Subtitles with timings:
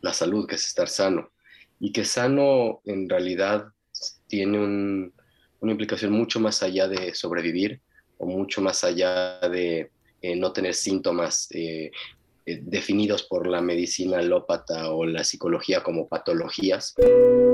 [0.00, 1.30] la salud, que es estar sano.
[1.78, 3.66] Y que sano en realidad
[4.26, 4.58] tiene
[5.60, 7.80] una implicación mucho más allá de sobrevivir
[8.18, 9.90] o mucho más allá de
[10.22, 11.90] eh, no tener síntomas eh,
[12.46, 16.94] eh, definidos por la medicina alópata o la psicología como patologías.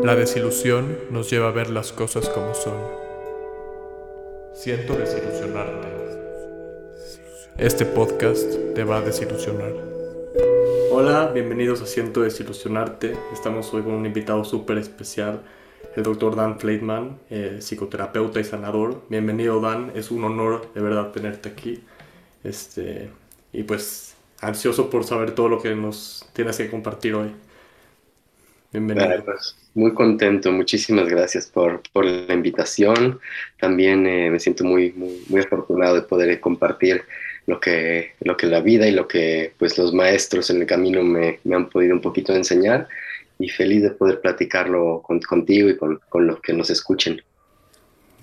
[0.03, 2.81] La desilusión nos lleva a ver las cosas como son.
[4.55, 5.89] Siento desilusionarte.
[7.59, 9.96] Este podcast te va a desilusionar.
[10.99, 13.19] Hola, bienvenidos a Siento desilusionarte.
[13.31, 15.43] Estamos hoy con un invitado súper especial,
[15.95, 17.19] el doctor Dan Fleitman,
[17.61, 19.03] psicoterapeuta y sanador.
[19.11, 21.83] Bienvenido Dan, es un honor de verdad tenerte aquí.
[22.45, 23.11] Este,
[23.53, 27.31] y pues ansioso por saber todo lo que nos tienes que compartir hoy.
[28.73, 29.23] Bienvenido.
[29.23, 33.21] Pues, muy contento, muchísimas gracias por, por la invitación.
[33.61, 34.95] También eh, me siento muy,
[35.29, 37.05] muy, afortunado de poder compartir
[37.47, 41.03] lo que, lo que la vida y lo que pues, los maestros en el camino
[41.03, 42.89] me, me han podido un poquito enseñar
[43.39, 47.23] y feliz de poder platicarlo contigo y con, con, los que nos escuchen.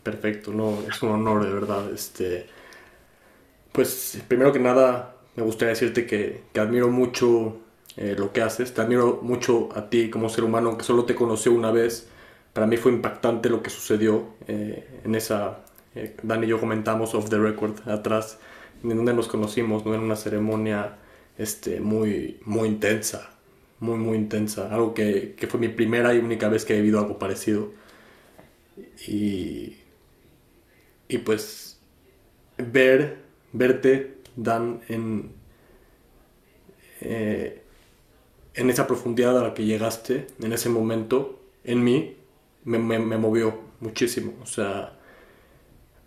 [0.02, 1.92] Perfecto, no, es un honor de verdad.
[1.94, 2.48] Este,
[3.72, 7.58] pues primero que nada, me gustaría decirte que, admiro mucho
[7.96, 11.16] eh, lo que haces, te admiro mucho a ti como ser humano, que solo te
[11.16, 12.08] conocí una vez.
[12.54, 15.60] Para mí fue impactante lo que sucedió eh, en esa,
[15.96, 18.40] eh, Dan y yo comentamos off the record atrás,
[18.84, 19.96] en donde nos conocimos, ¿no?
[19.96, 20.98] en una ceremonia
[21.38, 23.32] este, muy, muy intensa,
[23.80, 27.00] muy, muy intensa, algo que, que fue mi primera y única vez que he vivido
[27.00, 27.72] algo parecido.
[29.08, 29.78] Y,
[31.08, 31.80] y pues
[32.58, 33.24] ver
[33.54, 35.32] verte, Dan, en,
[37.02, 37.62] eh,
[38.56, 42.18] en esa profundidad a la que llegaste, en ese momento, en mí,
[42.64, 44.34] me, movió muchísimo.
[44.42, 44.98] O sea,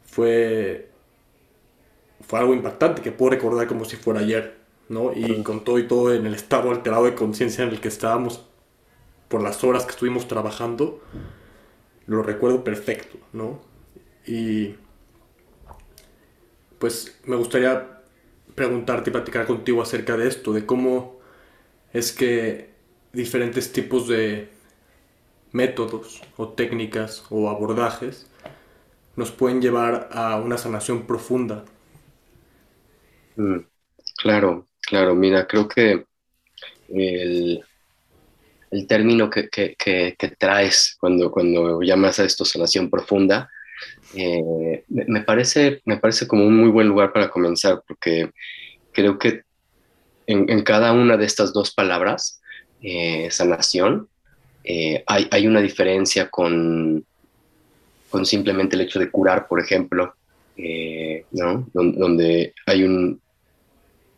[0.04, 0.90] fue,
[2.26, 4.56] fue algo impactante que puedo recordar como si fuera ayer,
[4.88, 5.12] ¿no?
[5.14, 8.44] Y con todo y todo en el estado alterado de conciencia en el que estábamos
[9.28, 11.00] por las horas que estuvimos trabajando,
[12.06, 13.60] lo recuerdo perfecto, ¿no?
[14.26, 14.74] Y
[16.78, 18.00] pues me gustaría
[18.54, 21.18] preguntarte y platicar contigo acerca de esto, de cómo
[21.92, 22.70] es que
[23.12, 24.50] diferentes tipos de
[25.52, 28.28] métodos o técnicas o abordajes
[29.16, 31.64] nos pueden llevar a una sanación profunda.
[33.36, 33.58] Mm,
[34.16, 36.04] claro, claro, mira, creo que
[36.88, 37.64] el,
[38.88, 39.48] término que,
[40.38, 43.50] traes cuando, cuando llamas a esto sanación profunda
[44.14, 48.30] eh, me, parece, me parece como un muy buen lugar para comenzar, porque
[48.92, 49.42] creo que
[50.26, 52.40] en, cada una de estas dos palabras,
[52.82, 54.08] eh, sanación,
[54.64, 57.04] eh, hay, hay, una diferencia con,
[58.10, 60.14] con simplemente el hecho de curar, por ejemplo,
[61.32, 61.68] ¿no?
[61.72, 63.20] donde hay un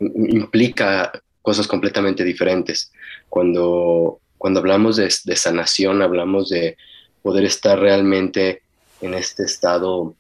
[0.01, 2.93] implica cosas completamente diferentes.
[3.29, 6.77] Cuando, cuando hablamos de, sanación, hablamos de
[7.23, 8.63] poder estar realmente
[9.01, 10.15] en este estado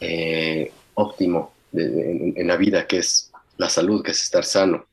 [0.00, 4.86] eh, óptimo en, la vida, que es la salud, que es estar sano.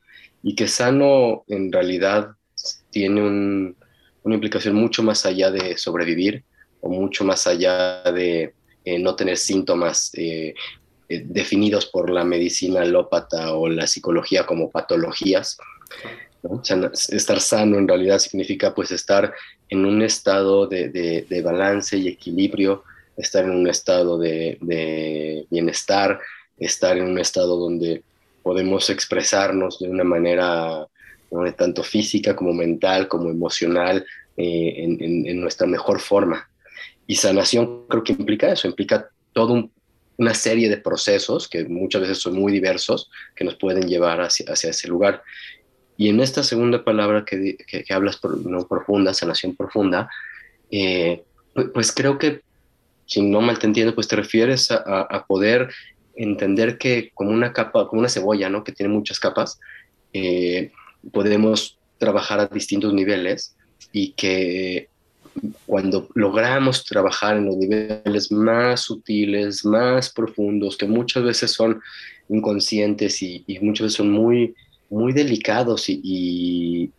[0.43, 2.31] Y que sano en realidad
[2.91, 6.43] tiene una implicación mucho más allá de sobrevivir
[6.81, 8.53] o mucho más allá de
[8.83, 10.53] eh, no tener síntomas eh,
[11.07, 15.57] definidos por la medicina alópata o la psicología como patologías.
[17.09, 19.33] estar sano en realidad significa pues estar
[19.69, 22.83] en un estado de, de balance y equilibrio
[23.17, 26.19] estar en un estado de, bienestar,
[26.57, 28.03] estar en un estado donde
[28.43, 30.87] podemos expresarnos de una manera
[31.57, 34.05] tanto física como mental, como emocional,
[34.37, 36.47] eh, en, nuestra mejor forma.
[37.07, 39.53] Y sanación creo que implica eso, implica toda
[40.17, 44.45] una serie de procesos que muchas veces son muy diversos, que nos pueden llevar hacia,
[44.51, 45.23] hacia ese lugar.
[45.97, 50.09] Y en esta segunda palabra que, que, hablas, no profunda, sanación profunda,
[50.71, 52.41] eh, pues, pues creo que
[53.05, 55.69] si no mal te entiendo, pues te refieres a, poder
[56.15, 58.63] entender que como una capa, como una cebolla, ¿no?
[58.63, 59.59] Que tiene muchas capas,
[60.13, 60.71] eh,
[61.11, 63.55] podemos trabajar a distintos niveles
[63.91, 64.89] y que
[65.65, 71.81] cuando logramos trabajar en los niveles más sutiles, más profundos, que muchas veces son
[72.29, 74.55] inconscientes y, y muchas veces son muy
[74.89, 76.91] muy delicados y,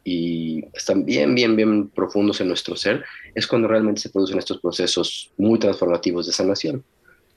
[0.72, 3.04] están bien, bien, bien profundos en nuestro ser,
[3.34, 6.84] es cuando realmente se producen estos procesos muy transformativos de sanación.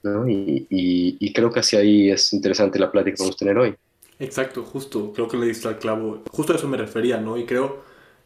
[0.02, 0.28] ¿no?
[0.28, 3.74] Y, creo que así ahí es interesante la plática que vamos a tener hoy.
[4.18, 6.22] Exacto, justo, creo que le diste al clavo.
[6.30, 7.38] Justo a eso me refería, ¿no?
[7.38, 7.82] Y creo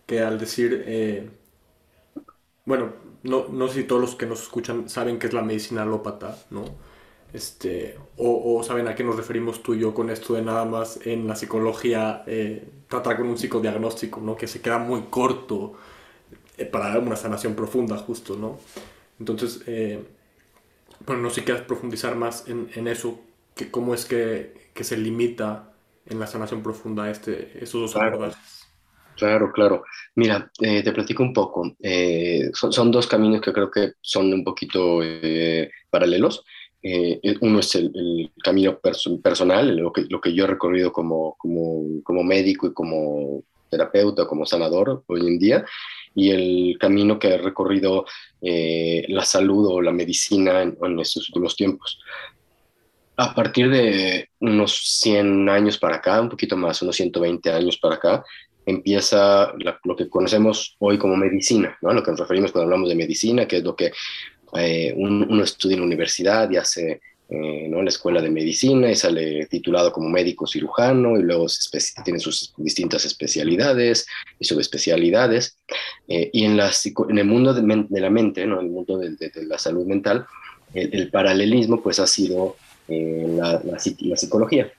[0.06, 1.28] que al decir, eh,
[2.64, 5.82] bueno, no, no sé si todos los que nos escuchan saben qué es la medicina
[5.82, 6.64] alópata, ¿no?
[7.32, 11.04] Este, o, saben a qué nos referimos tú y yo con esto de nada más
[11.04, 14.36] en la psicología eh, tratar con un psicodiagnóstico, ¿no?
[14.36, 15.74] Que se queda muy corto
[16.56, 18.58] eh, para dar una sanación profunda, justo, ¿no?
[19.18, 20.04] Entonces, eh,
[21.04, 23.20] bueno, no sé si quieres profundizar más en, en eso,
[23.56, 25.72] que cómo es que, que, se limita
[26.06, 28.63] en la sanación profunda este, esos dos abordajes.
[29.16, 29.84] Claro, claro.
[30.16, 31.76] Mira, eh, te platico un poco.
[31.80, 36.44] Eh, son, dos caminos que creo que son un poquito eh, paralelos.
[37.40, 38.78] uno es el, camino
[39.22, 45.02] personal, lo que, yo he recorrido como, como, como, médico y como terapeuta, como sanador
[45.06, 45.64] hoy en día,
[46.14, 48.04] y el camino que he recorrido
[48.40, 51.98] la salud o la medicina en, en estos últimos tiempos.
[53.16, 57.94] A partir de unos 100 años para acá, un poquito más, unos 120 años para
[57.94, 58.24] acá,
[58.66, 59.52] empieza
[59.84, 61.92] lo que conocemos hoy como medicina, ¿no?
[61.92, 63.92] Lo que nos referimos cuando hablamos de medicina, que es lo que
[64.56, 67.82] eh, uno estudia en la universidad y hace eh, ¿no?
[67.82, 71.46] la escuela de medicina y sale titulado como médico cirujano y luego
[72.04, 74.06] tiene sus distintas especialidades
[74.38, 75.58] y subespecialidades.
[76.06, 76.70] Eh, y en, la,
[77.08, 78.60] en el mundo de, la mente, ¿no?
[78.60, 80.26] en el mundo de, la salud mental,
[80.72, 82.56] el, paralelismo pues ha sido
[82.88, 84.72] la, la, psicología,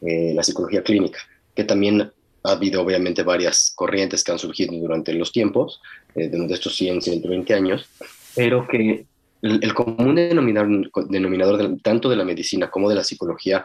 [0.00, 1.18] la psicología clínica,
[1.54, 2.10] que también
[2.44, 5.80] ha habido obviamente varias corrientes que han surgido durante los tiempos,
[6.14, 7.88] eh, de estos 100, 120 años,
[8.34, 9.06] pero que
[9.42, 13.64] el, común denominador, denominador tanto de la medicina como de la psicología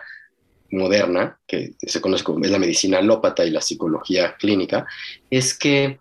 [0.72, 4.86] moderna, que se conoce como es la medicina alópata y la psicología clínica,
[5.30, 6.00] es que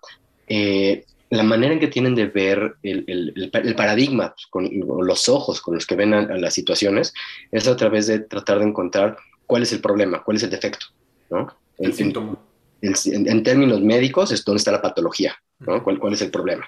[0.49, 4.69] eh, la manera en que tienen de ver el, el, paradigma, pues, con
[5.07, 7.13] los ojos con los que ven a, las situaciones,
[7.53, 10.87] es a través de tratar de encontrar cuál es el problema, cuál es el defecto,
[11.31, 11.49] ¿no?
[11.79, 12.39] El, síntoma
[12.81, 15.83] en, términos médicos es donde está la patología, ¿no?
[15.83, 16.67] ¿Cuál, ¿Cuál, es el problema?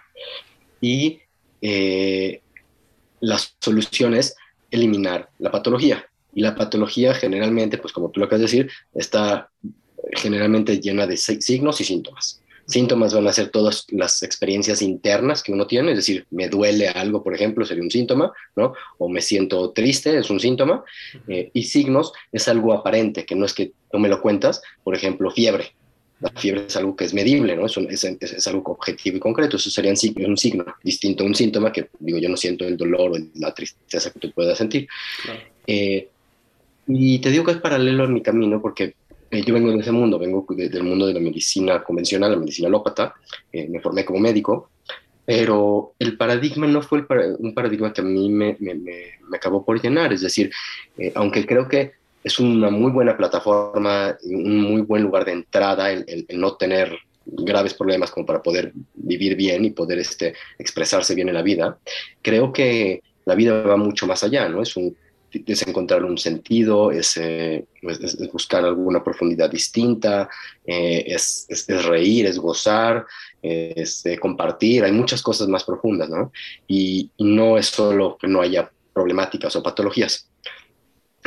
[0.80, 1.20] Y
[1.60, 2.40] eh,
[3.20, 4.36] la solución es
[4.70, 6.04] eliminar la patología.
[6.34, 9.50] Y la patología generalmente, pues como tú lo acabas de decir, está
[10.12, 12.40] generalmente llena de signos y síntomas.
[12.66, 16.88] Síntomas van a ser todas las experiencias internas que uno tiene, es decir, me duele
[16.88, 18.74] algo, por ejemplo, sería un síntoma, ¿no?
[18.98, 20.84] O me siento triste, es un síntoma.
[21.28, 24.94] Eh, y signos es algo aparente, que no es que no me lo cuentas, por
[24.94, 25.74] ejemplo, fiebre.
[26.20, 27.66] La fiebre es algo que es medible, ¿no?
[27.66, 29.56] Es, es, es, algo objetivo y concreto.
[29.56, 33.12] Eso sería un signo, distinto a un síntoma que, digo, yo no siento el dolor
[33.12, 34.88] o la tristeza que tú puedas sentir.
[35.66, 36.08] Eh,
[36.88, 38.94] y te digo que es paralelo a mi camino porque
[39.30, 42.66] eh, yo vengo de ese mundo, vengo del mundo de la medicina convencional, la medicina
[42.66, 43.14] alópata,
[43.52, 44.70] eh, me formé como médico,
[45.24, 47.06] pero el paradigma no fue
[47.38, 50.50] un paradigma que a mí me, me, me, acabó por llenar, es decir,
[51.14, 56.26] aunque creo que es una muy buena plataforma, un muy buen lugar de entrada, el,
[56.34, 61.34] no tener graves problemas como para poder vivir bien y poder este, expresarse bien en
[61.34, 61.78] la vida.
[62.22, 64.62] Creo que la vida va mucho más allá, ¿no?
[64.62, 64.74] Es,
[65.32, 67.66] es encontrar un sentido, es, eh,
[68.32, 70.28] buscar alguna profundidad distinta,
[70.66, 73.06] eh, es, es, reír, es gozar,
[73.42, 76.32] es eh, compartir, hay muchas cosas más profundas, ¿no?
[76.66, 80.28] Y, y no es solo que no haya problemáticas o patologías.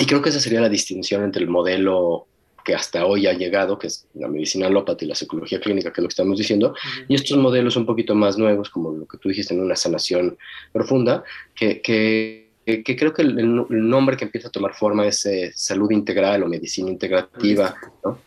[0.01, 2.25] Y creo que esa sería la distinción entre el modelo
[2.65, 6.01] que hasta hoy ha llegado, que es la medicina alópata y la psicología clínica, que
[6.01, 6.73] es lo que estamos diciendo,
[7.07, 10.37] y estos modelos un poquito más nuevos, como lo que tú dijiste, en una sanación
[10.71, 11.23] profunda,
[11.55, 15.91] que, que, que creo que el, nombre que empieza a tomar forma es eh, salud
[15.91, 18.19] integral o medicina integrativa, ¿no?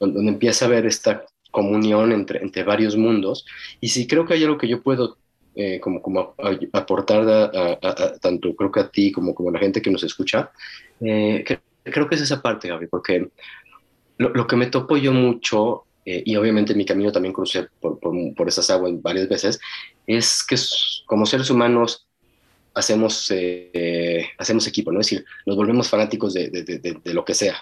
[0.00, 3.44] donde, empieza a haber esta comunión entre, entre varios mundos,
[3.80, 5.18] y sí creo que hay algo que yo puedo
[5.60, 6.36] eh, como, como
[6.72, 10.52] aportar a, tanto creo que a ti como, como a la gente que nos escucha,
[11.00, 11.44] eh,
[11.82, 13.28] creo que es esa parte, Gaby, porque
[14.18, 17.66] lo, lo que me topo yo mucho, eh, y obviamente en mi camino también crucé
[17.80, 19.58] por, por, esas aguas varias veces,
[20.06, 20.54] es que
[21.06, 22.06] como seres humanos
[22.74, 23.34] hacemos,
[24.38, 25.00] hacemos equipo, ¿no?
[25.00, 27.56] Es decir, nos volvemos fanáticos de, de, de, de lo que sea.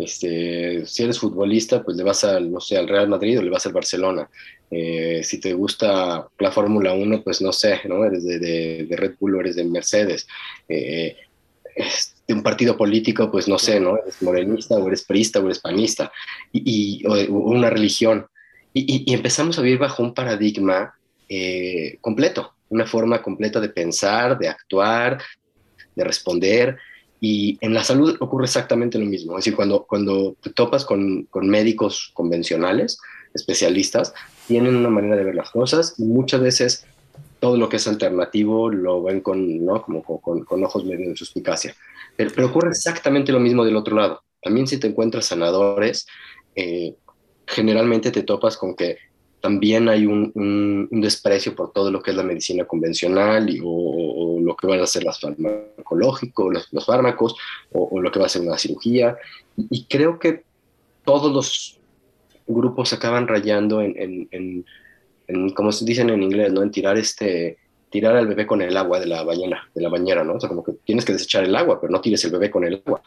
[0.00, 3.50] Este, si eres futbolista, pues le vas al, no sé, al Real Madrid o le
[3.50, 4.28] vas al Barcelona.
[4.70, 8.04] Eh, si te gusta la Fórmula 1, pues no sé, ¿no?
[8.04, 10.26] Eres de, de, Red Bull o eres de Mercedes.
[10.68, 11.16] Eh,
[12.26, 13.98] de un partido político, pues no sé, ¿no?
[13.98, 16.10] Eres morenista o eres priista o eres panista.
[16.52, 18.26] Y, o, una religión.
[18.72, 20.94] Y, y, empezamos a vivir bajo un paradigma
[21.28, 25.20] eh, completo, una forma completa de pensar, de actuar,
[25.94, 26.78] de responder.
[27.20, 29.32] Y en la salud ocurre exactamente lo mismo.
[29.32, 32.98] Es decir, cuando, cuando te topas con, con médicos convencionales,
[33.34, 34.14] especialistas,
[34.46, 36.86] tienen una manera de ver las cosas y muchas veces
[37.40, 39.82] todo lo que es alternativo lo ven con, ¿no?
[39.82, 41.74] Como con, con, ojos medio de suspicacia.
[42.16, 44.22] Pero, ocurre exactamente lo mismo del otro lado.
[44.42, 46.06] También si te encuentras sanadores,
[46.54, 46.94] eh,
[47.46, 48.98] generalmente te topas con que
[49.40, 54.56] también hay un, desprecio por todo lo que es la medicina convencional y, o, lo
[54.56, 57.36] que van a ser las farmacológicos, los, fármacos,
[57.72, 59.16] o, lo que va a ser una cirugía.
[59.56, 60.44] Y, creo que
[61.04, 61.78] todos los
[62.46, 66.62] grupos acaban rayando en, en, como se dicen en inglés, ¿no?
[66.62, 67.58] En tirar este
[67.90, 70.34] tirar al bebé con el agua de la bañera, de la bañera, ¿no?
[70.34, 72.64] O sea, como que tienes que desechar el agua, pero no tires el bebé con
[72.64, 73.02] el agua.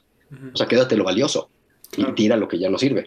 [0.54, 1.50] O sea, quédate lo valioso
[1.96, 3.06] y tira lo que ya no sirve.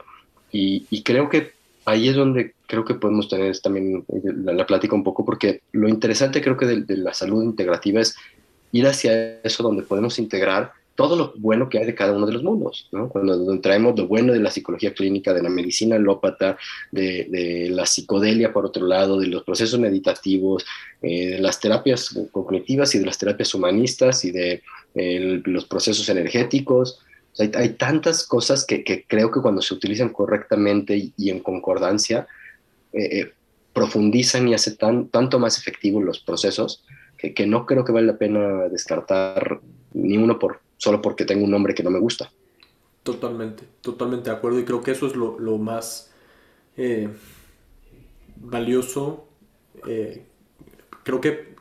[0.53, 1.56] Y, y, creo que
[1.87, 6.43] ahí es donde creo que podemos tener también la, plática un poco, porque lo interesante
[6.43, 8.17] creo que de, la salud integrativa es
[8.73, 12.33] ir hacia eso donde podemos integrar todo lo bueno que hay de cada uno de
[12.33, 13.11] los mundos, ¿no?
[13.11, 16.57] Cuando traemos lo bueno de la psicología clínica, de la medicina alópata,
[16.91, 20.65] de, de la psicodelia por otro lado, de los procesos meditativos,
[21.03, 24.63] eh, de las terapias cognitivas y de las terapias humanistas y de
[24.95, 27.01] los procesos energéticos,
[27.39, 32.27] hay, tantas cosas que, creo que cuando se utilizan correctamente y, en concordancia,
[32.93, 33.33] eh, eh,
[33.73, 36.85] profundizan y hacen tan, tanto más efectivos los procesos
[37.19, 39.61] que, no creo que vale la pena descartar
[39.93, 42.31] ni uno por, solo porque tengo un nombre que no me gusta.
[43.03, 46.13] Totalmente, totalmente de acuerdo y creo que eso es lo, más
[46.77, 47.09] eh,
[48.37, 49.29] valioso.
[51.03, 51.57] creo que,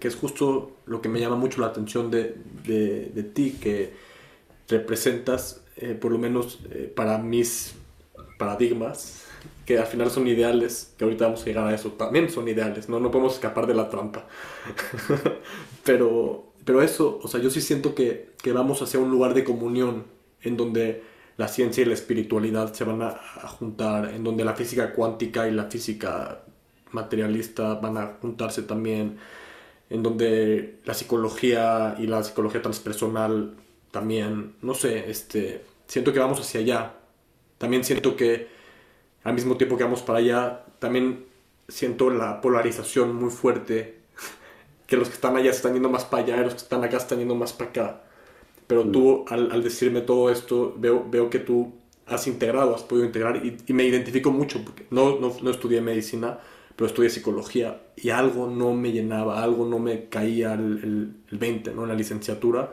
[0.00, 2.34] es justo lo que me llama mucho la atención de,
[2.64, 4.09] de ti, que
[4.70, 7.74] representas, eh, por lo menos eh, para mis
[8.38, 9.24] paradigmas,
[9.66, 12.88] que al final son ideales, que ahorita vamos a llegar a eso, también son ideales,
[12.88, 14.26] no, no podemos escapar de la trampa.
[15.84, 19.44] pero, pero eso, o sea, yo sí siento que, que, vamos hacia un lugar de
[19.44, 20.04] comunión
[20.42, 21.02] en donde
[21.36, 25.48] la ciencia y la espiritualidad se van a, a juntar, en donde la física cuántica
[25.48, 26.42] y la física
[26.92, 29.18] materialista van a juntarse también,
[29.88, 33.54] en donde la psicología y la psicología transpersonal
[33.90, 36.94] también, no sé, este, siento que vamos hacia allá.
[37.58, 38.48] También siento que
[39.24, 41.26] al mismo tiempo que vamos para allá, también
[41.68, 44.00] siento la polarización muy fuerte,
[44.86, 46.96] que los que están allá están yendo más para allá y los que están acá
[46.96, 48.02] están yendo más para acá.
[48.66, 51.72] Pero tú, al, decirme todo esto, veo, veo que tú
[52.06, 56.38] has integrado, has podido integrar y, me identifico mucho, porque no, no, no, estudié medicina,
[56.76, 61.72] pero estudié psicología y algo no me llenaba, algo no me caía el, el, 20,
[61.74, 61.82] ¿no?
[61.82, 62.72] En la licenciatura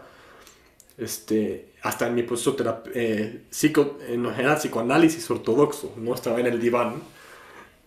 [0.97, 2.55] este, hasta en mi proceso
[2.93, 3.97] eh, psico,
[4.37, 6.13] era psicoanálisis ortodoxo, ¿no?
[6.13, 6.95] Estaba en el diván.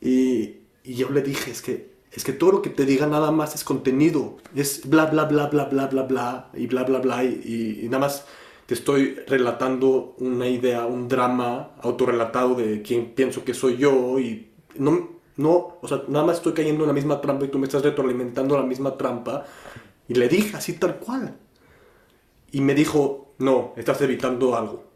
[0.01, 3.31] Y, y, yo le dije, es que, es que todo lo que te diga nada
[3.33, 7.25] más es contenido, es bla, bla, bla, bla, bla, bla, bla, y bla, bla, bla,
[7.25, 8.25] y, y, nada más
[8.67, 14.49] te estoy relatando una idea, un drama autorrelatado de quién pienso que soy yo, y
[14.77, 17.67] no, no, o sea, nada más estoy cayendo en la misma trampa y tú me
[17.67, 19.45] estás retroalimentando la misma trampa.
[20.09, 21.37] Y le dije así tal cual
[22.53, 24.91] y me dijo, no, estás evitando algo.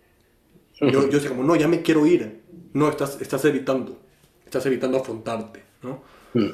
[0.81, 2.43] Yo, yo decía como, no, ya me quiero ir.
[2.73, 4.01] No, estás, estás evitando.
[4.45, 6.03] Estás evitando afrontarte, ¿no?
[6.35, 6.51] Mm.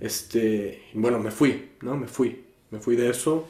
[0.00, 1.96] Este, bueno, me fui, ¿no?
[1.96, 2.44] Me fui.
[2.70, 3.48] Me fui de eso.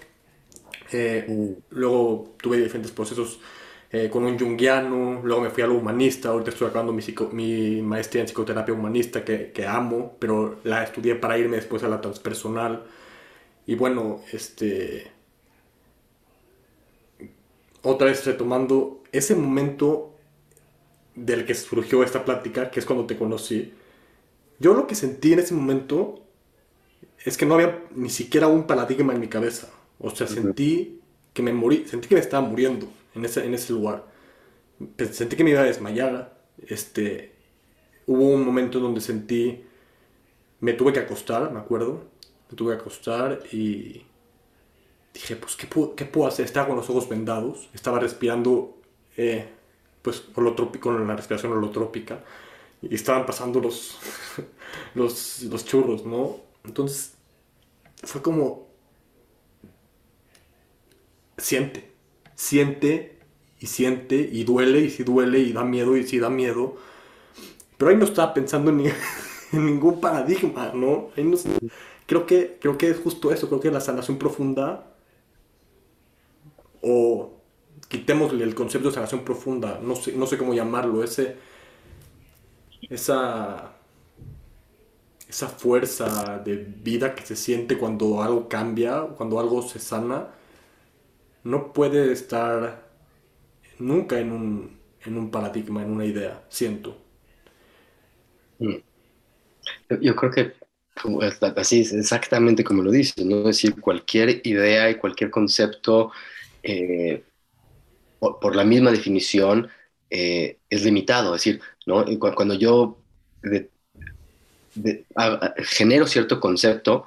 [0.93, 1.75] Eh, mm.
[1.75, 3.41] Luego tuve diferentes procesos
[3.91, 7.03] eh, con un junguiano, luego me fui a lo humanista, ahorita estoy acabando mi,
[7.33, 11.89] mi maestría en psicoterapia humanista que, que, amo, pero la estudié para irme después a
[11.89, 12.85] la transpersonal.
[13.65, 15.11] Y bueno, este,
[17.87, 20.15] otra vez retomando ese momento
[21.15, 23.73] del que surgió esta plática, que es cuando te conocí,
[24.59, 26.23] yo lo que sentí en ese momento
[27.25, 29.69] es que no había ni siquiera un paradigma en mi cabeza.
[29.99, 31.01] O sea, sentí
[31.33, 34.05] que me morí, sentí que me estaba muriendo en ese, en ese lugar.
[35.11, 36.39] Sentí que me iba a desmayar.
[36.67, 37.33] Este,
[38.07, 39.65] hubo un momento en donde sentí,
[40.61, 42.05] me tuve que acostar, me acuerdo.
[42.51, 44.05] Me tuve que acostar y
[45.17, 46.45] dije, pues, ¿qué puedo, ¿qué puedo, hacer?
[46.45, 48.79] Estaba con los ojos vendados, estaba respirando,
[49.17, 49.49] eh,
[50.03, 52.23] pues, holotrópico, con la respiración holotrópica,
[52.83, 53.99] y estaban pasando los,
[54.95, 56.37] los, los churros, ¿no?
[56.65, 57.15] Entonces,
[58.03, 58.69] fue como,
[61.39, 61.93] siente,
[62.35, 63.19] siente
[63.59, 66.77] y siente y duele y si duele y da miedo y si da miedo.
[67.79, 68.93] Pero ahí no estaba pensando en
[69.53, 71.11] ningún paradigma, ¿no?
[72.07, 74.96] creo, que, creo que es justo eso, creo que la sanación profunda
[76.89, 77.43] o
[77.89, 81.37] quitémosle el concepto de sanación profunda, no sé, no sé cómo llamarlo, ese,
[82.89, 83.73] esa,
[85.29, 90.29] esa fuerza de vida que se siente cuando algo cambia, cuando algo se sana,
[91.43, 92.89] no puede estar
[93.81, 96.97] nunca en un, en un paradigma, en una idea, siento.
[98.61, 98.77] Mm.
[100.01, 100.53] Yo creo que
[101.57, 103.43] así es exactamente como lo dices, ¿no?
[103.43, 106.13] Decir, cualquier idea y cualquier concepto
[106.67, 107.25] eh,
[108.19, 109.69] por, la misma definición,
[110.11, 111.35] eh, es limitado.
[111.35, 111.61] Es decir,
[112.19, 112.99] cuando yo
[115.59, 117.07] genero cierto concepto,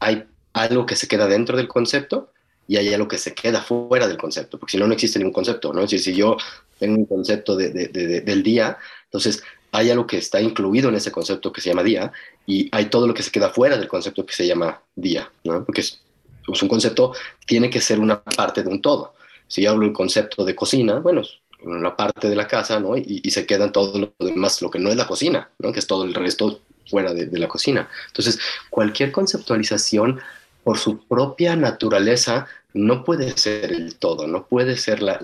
[0.00, 2.32] hay algo que se queda dentro del concepto
[2.68, 5.32] y hay algo que se queda fuera del concepto, porque si no, no existe ningún
[5.32, 5.82] concepto, ¿no?
[5.82, 6.36] Es decir, si yo
[6.78, 11.60] tengo un concepto del día, entonces hay algo que está incluido en ese concepto que
[11.60, 12.12] se llama día
[12.46, 15.30] y hay todo lo que se queda fuera del concepto que se llama día.
[15.44, 16.00] Porque es,
[16.46, 17.12] pues, un concepto
[17.46, 19.14] tiene que ser una parte de un todo.
[19.48, 21.22] Si yo hablo del concepto de cocina, bueno,
[21.62, 22.96] una parte de la casa, ¿no?
[22.96, 25.72] Y, y, se quedan todo lo demás, lo que no es la cocina, ¿no?
[25.72, 27.88] Que es todo el resto fuera de, de la cocina.
[28.08, 28.38] Entonces,
[28.70, 30.20] cualquier conceptualización
[30.66, 35.18] por su propia naturaleza no puede ser el todo, no puede ser la,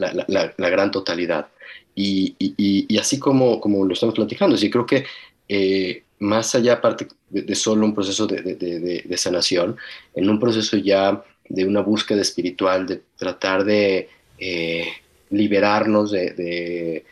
[0.56, 1.48] gran totalidad.
[1.94, 5.04] Y, así como, como lo estamos platicando, sí creo que
[5.48, 9.76] eh, más allá aparte de, solo un proceso de, sanación,
[10.14, 14.86] en un proceso ya de una búsqueda espiritual, de tratar de eh,
[15.30, 17.04] liberarnos de,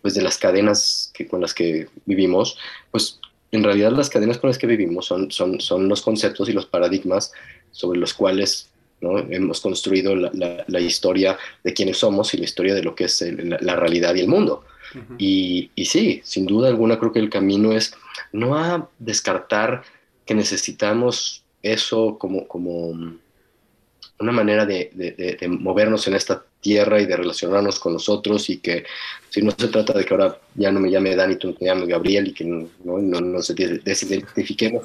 [0.00, 2.56] pues de las cadenas que, con las que vivimos,
[2.90, 3.20] pues
[3.52, 6.64] en realidad las cadenas con las que vivimos son, son, son los conceptos y los
[6.66, 7.32] paradigmas
[7.70, 8.70] sobre los cuales
[9.02, 13.22] hemos construido la, historia de quiénes somos y la historia de lo que es
[13.60, 14.64] la, realidad y el mundo.
[15.18, 17.94] y, y, sí, sin duda alguna creo que el camino es
[18.32, 19.82] no a descartar
[20.26, 22.90] que necesitamos eso como, como
[24.18, 28.84] una manera de, movernos en esta tierra y de relacionarnos con nosotros y que
[29.28, 31.88] si no se trata de que ahora ya no me llame Dani, tú me llames
[31.88, 34.84] Gabriel y que no, no, nos desidentifiquemos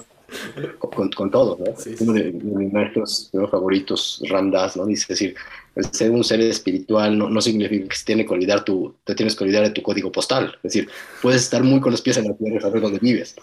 [0.78, 1.74] con, con, todo, ¿no?
[2.00, 4.86] Uno de, mis maestros favoritos, Ramdas, ¿no?
[4.86, 5.36] Dice, decir,
[5.76, 9.36] el ser un ser espiritual no, no significa que tiene que olvidar tu, te tienes
[9.36, 10.90] que olvidar de tu código postal, es decir,
[11.22, 13.36] puedes estar muy con los pies en la tierra y saber dónde vives,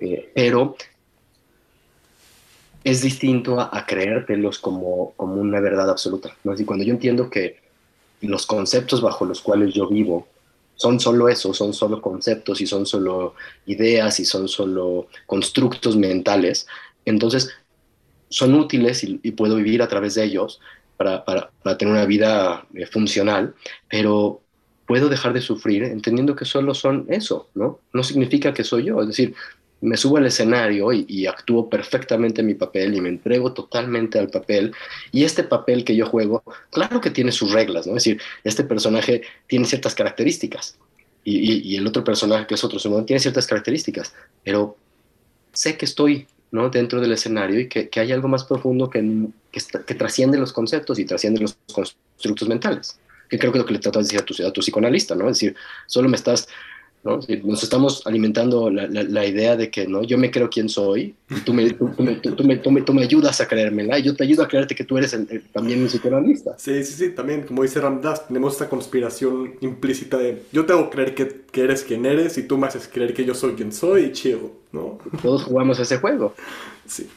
[0.00, 0.76] eh, pero
[2.84, 6.36] es distinto a, creértelos como, como una verdad absoluta.
[6.44, 6.54] ¿no?
[6.64, 7.56] cuando yo entiendo que
[8.20, 10.28] los conceptos bajo los cuales yo vivo
[10.76, 13.34] son solo eso, son solo conceptos y son solo
[13.66, 16.66] ideas y son solo constructos mentales,
[17.04, 17.50] entonces
[18.28, 20.60] son útiles y, puedo vivir a través de ellos
[20.96, 23.54] para, para, para tener una vida eh, funcional,
[23.88, 24.42] pero
[24.86, 27.80] puedo dejar de sufrir entendiendo que solo son eso, ¿no?
[27.92, 29.34] No significa que soy yo, es decir,
[29.80, 34.72] me subo al escenario y, actúo perfectamente mi papel y me entrego totalmente al papel.
[35.12, 37.96] Y este papel que yo juego, claro que tiene sus reglas, ¿no?
[37.96, 40.78] Es decir, este personaje tiene ciertas características
[41.28, 44.76] y, el otro personaje que es otro ser tiene ciertas características, pero
[45.52, 46.70] sé que estoy ¿no?
[46.70, 51.04] dentro del escenario y que, hay algo más profundo que, que, trasciende los conceptos y
[51.04, 52.98] trasciende los constructos mentales.
[53.28, 55.28] Que creo que es lo que le tratas de decir tu, a tu psicoanalista, ¿no?
[55.28, 56.46] Es decir, solo me estás
[57.06, 60.02] nos estamos alimentando la, idea de que ¿no?
[60.02, 63.40] yo me creo quién soy y tú me, tú, me, tú, me, tú me, ayudas
[63.40, 65.16] a creérmela y yo te ayudo a creerte que tú eres
[65.52, 66.58] también un psicoanalista.
[66.58, 70.90] Sí, sí, sí, también, como dice Ramdas, tenemos esta conspiración implícita de yo te hago
[70.90, 73.72] creer que, que, eres quien eres y tú me haces creer que yo soy quien
[73.72, 74.98] soy y chido, ¿no?
[75.22, 76.34] Todos jugamos ese juego.
[76.86, 77.08] Sí.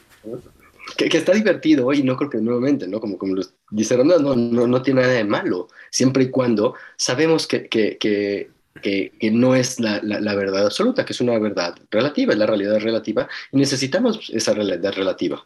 [0.98, 3.00] Que, que, está divertido y no creo que nuevamente, ¿no?
[3.00, 3.36] Como, como
[3.72, 7.98] dice Ramdas, no, no, no tiene nada de malo, siempre y cuando sabemos que, que,
[7.98, 8.50] que
[8.82, 12.80] que, no es la, la, verdad absoluta, que es una verdad relativa, es la realidad
[12.80, 15.46] relativa, y necesitamos esa realidad relativa.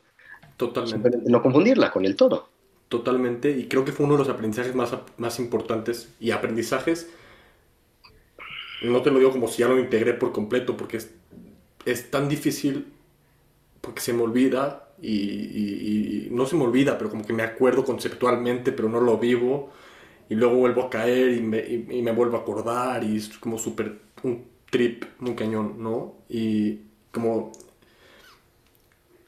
[0.58, 1.20] Totalmente.
[1.26, 2.50] No confundirla con el todo.
[2.90, 7.10] Totalmente, y creo que fue uno de los aprendizajes más, más importantes y aprendizajes,
[8.84, 11.12] no te lo digo como si ya lo integré por completo, porque es,
[11.86, 12.94] es tan difícil,
[13.82, 17.44] porque se me olvida, y, y, y, no se me olvida, pero como que me
[17.44, 19.72] acuerdo conceptualmente, pero no lo vivo
[20.34, 23.60] y luego vuelvo a caer y me, y, me vuelvo a acordar y es como
[23.60, 26.16] súper un trip muy cañón, ¿no?
[26.28, 26.80] Y
[27.12, 27.52] como,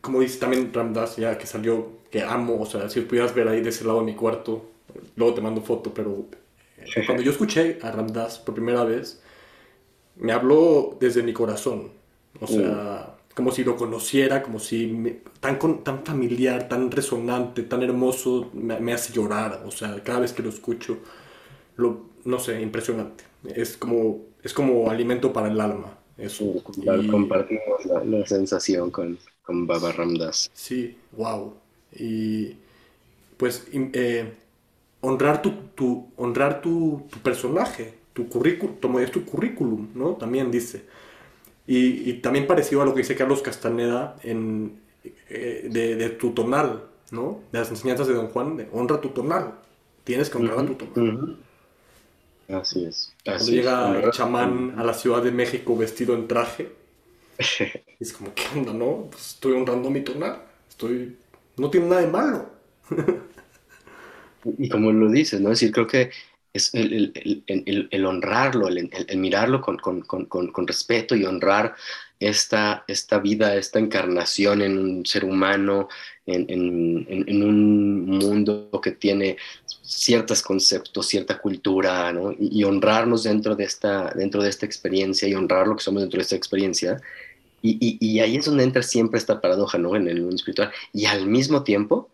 [0.02, 3.62] como dice también Ramdas, ya que salió, que amo, o sea, si pudieras ver ahí
[3.62, 4.66] de ese lado de mi cuarto,
[5.16, 6.26] luego te mando foto, pero
[7.06, 9.22] cuando yo escuché a Ramdas por primera vez,
[10.16, 11.92] me habló desde mi corazón,
[12.42, 13.05] o sea...
[13.05, 13.05] Uh
[13.36, 19.12] como si lo conociera, como si tan, tan familiar, tan resonante, tan hermoso, me, hace
[19.12, 19.64] llorar.
[19.66, 21.00] O sea, cada vez que lo escucho,
[21.76, 23.26] lo, no sé, impresionante.
[23.54, 25.98] Es como, es como alimento para el alma.
[26.18, 26.46] Eso.
[27.12, 30.50] Compartimos la, sensación con, con, Baba Ramdas.
[30.54, 31.54] Sí, wow.
[31.94, 32.56] Y
[33.36, 34.32] pues eh,
[35.02, 40.12] honrar, tu, tu, honrar tu, tu personaje, tu currículum, es tu currículum, ¿no?
[40.12, 40.86] También dice
[41.68, 44.80] y, también parecido a lo que dice Carlos Castaneda en,
[45.30, 47.42] eh, de, tu tonal, ¿no?
[47.52, 49.56] De las enseñanzas de Don Juan, de honra tu tonal.
[50.04, 51.38] Tienes que honrar a tu tonal.
[52.48, 53.16] Así es.
[53.24, 56.72] Cuando llega el chamán a la Ciudad de México vestido en traje,
[58.00, 59.08] es como, ¿qué onda, no?
[59.10, 60.42] Pues estoy honrando mi tonal.
[60.70, 61.18] Estoy...
[61.58, 62.50] No tiene nada de malo.
[64.58, 65.52] y como lo dices, ¿no?
[65.52, 66.12] Es decir, creo que
[66.56, 71.76] es el, honrarlo, el, mirarlo con, respeto y honrar
[72.18, 72.86] esta,
[73.22, 75.90] vida, esta encarnación en un ser humano,
[76.26, 79.36] en, un mundo que tiene
[79.82, 84.14] ciertos conceptos, cierta cultura, y, honrarnos dentro de, esta,
[84.62, 87.02] experiencia y honrar lo que somos dentro de esta experiencia.
[87.62, 89.98] Y, ahí es donde entra siempre esta paradoja ¿no?
[89.98, 90.72] en el mundo espiritual.
[90.94, 92.10] Y al mismo tiempo.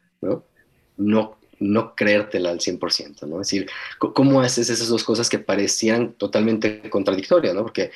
[0.98, 3.40] No, no creértela al 100%, ¿no?
[3.40, 3.70] Es decir,
[4.00, 7.62] ¿cómo haces esas dos cosas que parecían totalmente contradictorias, ¿no?
[7.62, 7.92] Porque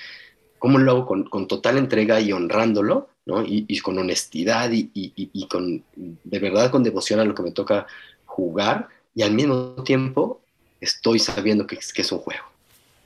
[0.59, 3.43] ¿cómo lo hago con, con total entrega y honrándolo, ¿no?
[3.43, 7.51] Y, y con honestidad y, y, con, de verdad, con devoción a lo que me
[7.51, 7.87] toca
[8.25, 10.41] jugar y al mismo tiempo
[10.79, 12.45] estoy sabiendo que, que es un juego,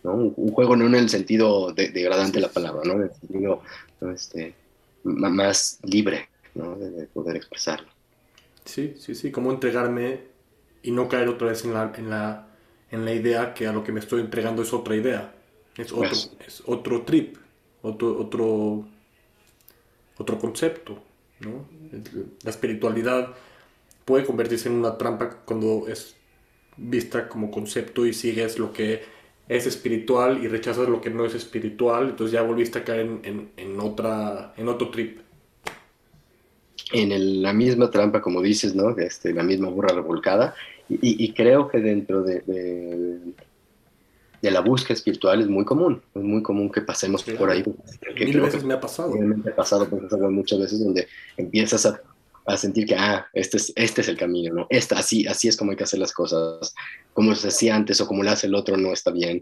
[0.04, 0.14] ¿no?
[0.14, 2.94] Un, juego no en el sentido degradante de, la palabra, ¿no?
[2.94, 3.62] En el sentido
[4.14, 4.54] este,
[5.04, 6.76] más libre, ¿no?
[6.76, 7.88] De, poder expresarlo.
[8.66, 10.22] Sí, sí, sí, cómo entregarme
[10.84, 12.48] y no caer otra vez en la, en la,
[12.92, 15.34] en la idea que a lo que me estoy entregando es otra idea,
[15.78, 17.38] es otro, es otro trip,
[17.82, 18.86] otro, otro,
[20.18, 21.02] otro concepto,
[21.40, 21.66] ¿no?
[22.44, 23.34] La espiritualidad
[24.06, 26.16] puede convertirse en una trampa cuando es
[26.78, 29.04] vista como concepto y sigues lo que
[29.48, 33.80] es espiritual y rechazas lo que no es espiritual, entonces ya volviste a caer en,
[33.80, 35.20] otra, en otro trip.
[36.92, 38.98] En la misma trampa, como dices, ¿no?
[38.98, 40.56] Este, la misma burra revolcada.
[40.90, 42.42] Y, creo que dentro de,
[44.42, 46.02] de, la búsqueda espiritual es muy común.
[46.16, 47.64] Es muy común que pasemos por ahí.
[48.16, 49.14] Mil veces me ha pasado.
[49.14, 49.88] Me ha pasado
[50.32, 52.02] muchas veces donde empiezas a
[52.54, 54.68] a sentir que, ah, este es, este es el camino, ¿no?
[54.70, 56.74] Esta, así, así es como hay que hacer las cosas,
[57.14, 59.42] como se hacía antes o como lo hace el otro no está bien,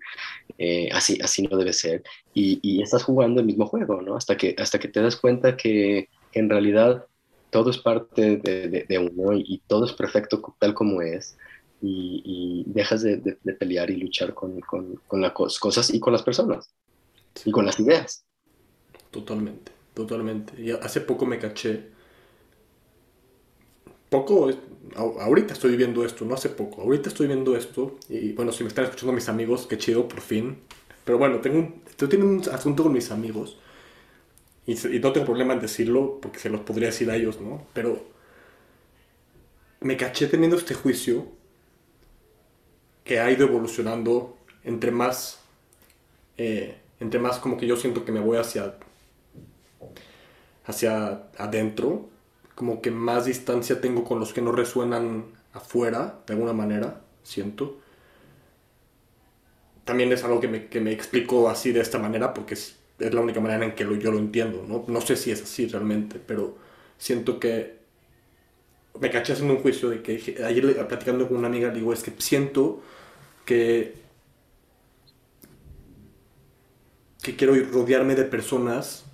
[0.57, 2.03] eh, así, así no debe ser.
[2.33, 4.15] Y, y, estás jugando el mismo juego, ¿no?
[4.15, 7.05] Hasta que, hasta que te das cuenta que, en realidad
[7.49, 11.37] todo es parte de, de, uno y, todo es perfecto tal como es.
[11.81, 16.69] Y, dejas de, pelear y luchar con, con, las cosas y con las personas
[17.45, 18.25] y con las ideas.
[19.11, 20.61] Totalmente, totalmente.
[20.61, 21.95] Y hace poco me caché
[24.09, 24.49] poco,
[24.95, 28.69] ahorita estoy viviendo esto, no hace poco, ahorita estoy viendo esto y bueno, si me
[28.69, 30.57] están escuchando mis amigos, qué chido, por fin.
[31.03, 31.81] Pero bueno, tengo un,
[32.23, 33.57] un asunto con mis amigos
[34.67, 37.65] y, no tengo problema en decirlo porque se los podría decir a ellos, ¿no?
[37.73, 38.05] Pero
[39.79, 41.31] me caché teniendo este juicio
[43.05, 45.39] que ha ido evolucionando entre más,
[46.37, 48.75] eh, entre más como que yo siento que me voy hacia,
[50.65, 52.09] hacia adentro
[52.53, 57.77] como que más distancia tengo con los que no resuenan afuera, de alguna manera, siento.
[59.85, 63.13] También es algo que me, que me explico así de esta manera porque es, es
[63.13, 64.85] la única manera en que yo lo entiendo, ¿no?
[64.87, 66.57] No sé si es así realmente, pero
[66.97, 67.77] siento que
[68.99, 72.13] me caché haciendo un juicio de que ayer platicando con una amiga digo, es que
[72.17, 72.81] siento
[73.45, 73.95] que
[77.21, 79.05] que quiero rodearme de personas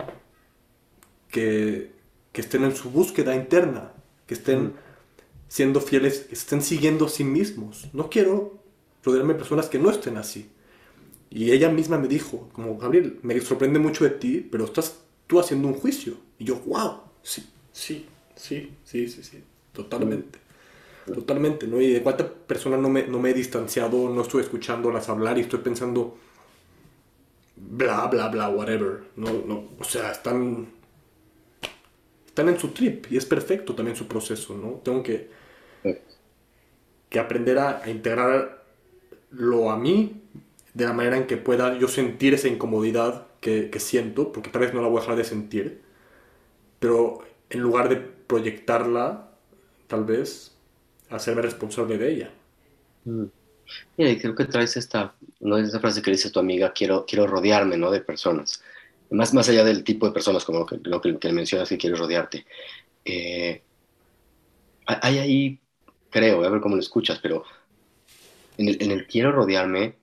[1.30, 1.94] que
[2.34, 3.94] que estén en su búsqueda interna,
[4.28, 4.74] que estén
[5.48, 7.88] siendo fieles, que estén siguiendo a sí mismos.
[7.94, 8.60] No quiero
[9.04, 10.50] rodearme de personas que no estén así.
[11.34, 15.40] Y ella misma me dijo, como Gabriel, me sorprende mucho de ti, pero estás tú
[15.40, 16.16] haciendo un juicio.
[16.38, 20.38] Y yo, wow, sí, sí, sí, sí, sí, sí, totalmente.
[21.08, 21.82] Totalmente, ¿no?
[21.82, 25.42] Y de cuánta persona no me, no me he distanciado, no estoy escuchándolas hablar y
[25.42, 26.16] estoy pensando,
[27.56, 29.06] bla, bla, bla, whatever.
[29.16, 30.68] No, no, o sea, están
[32.28, 34.82] están en su trip y es perfecto también su proceso, ¿no?
[34.84, 35.30] Tengo que,
[37.10, 40.23] que aprender a, integrarlo a mí
[40.74, 44.74] de la manera en que pueda yo sentir esa incomodidad que, siento, porque tal vez
[44.74, 45.82] no la voy a dejar de sentir,
[46.80, 49.32] pero en lugar de proyectarla,
[49.88, 50.56] tal vez
[51.10, 52.32] hacerme responsable de ella.
[53.06, 53.26] Mm.
[53.98, 55.58] Mira, creo que traes esta, ¿no?
[55.58, 57.92] esa frase que dice tu amiga, quiero, quiero rodearme ¿no?
[57.92, 58.62] de personas
[59.14, 62.46] más, más allá del tipo de personas como lo que, que, mencionas que quieres rodearte.
[63.06, 63.62] Eh,
[64.86, 65.60] hay ahí,
[66.10, 67.44] creo, a ver cómo lo escuchas, pero
[68.58, 69.96] en el, en el quiero rodearme,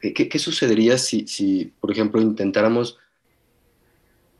[0.00, 2.98] ¿qué, qué sucedería si, si, por ejemplo, intentáramos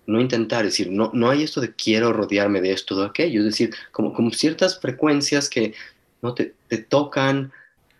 [0.06, 3.40] no intentar, es decir, no, no hay esto de quiero rodearme de esto de aquello,
[3.40, 5.74] es decir, como, como ciertas frecuencias que
[6.22, 7.52] no te, te tocan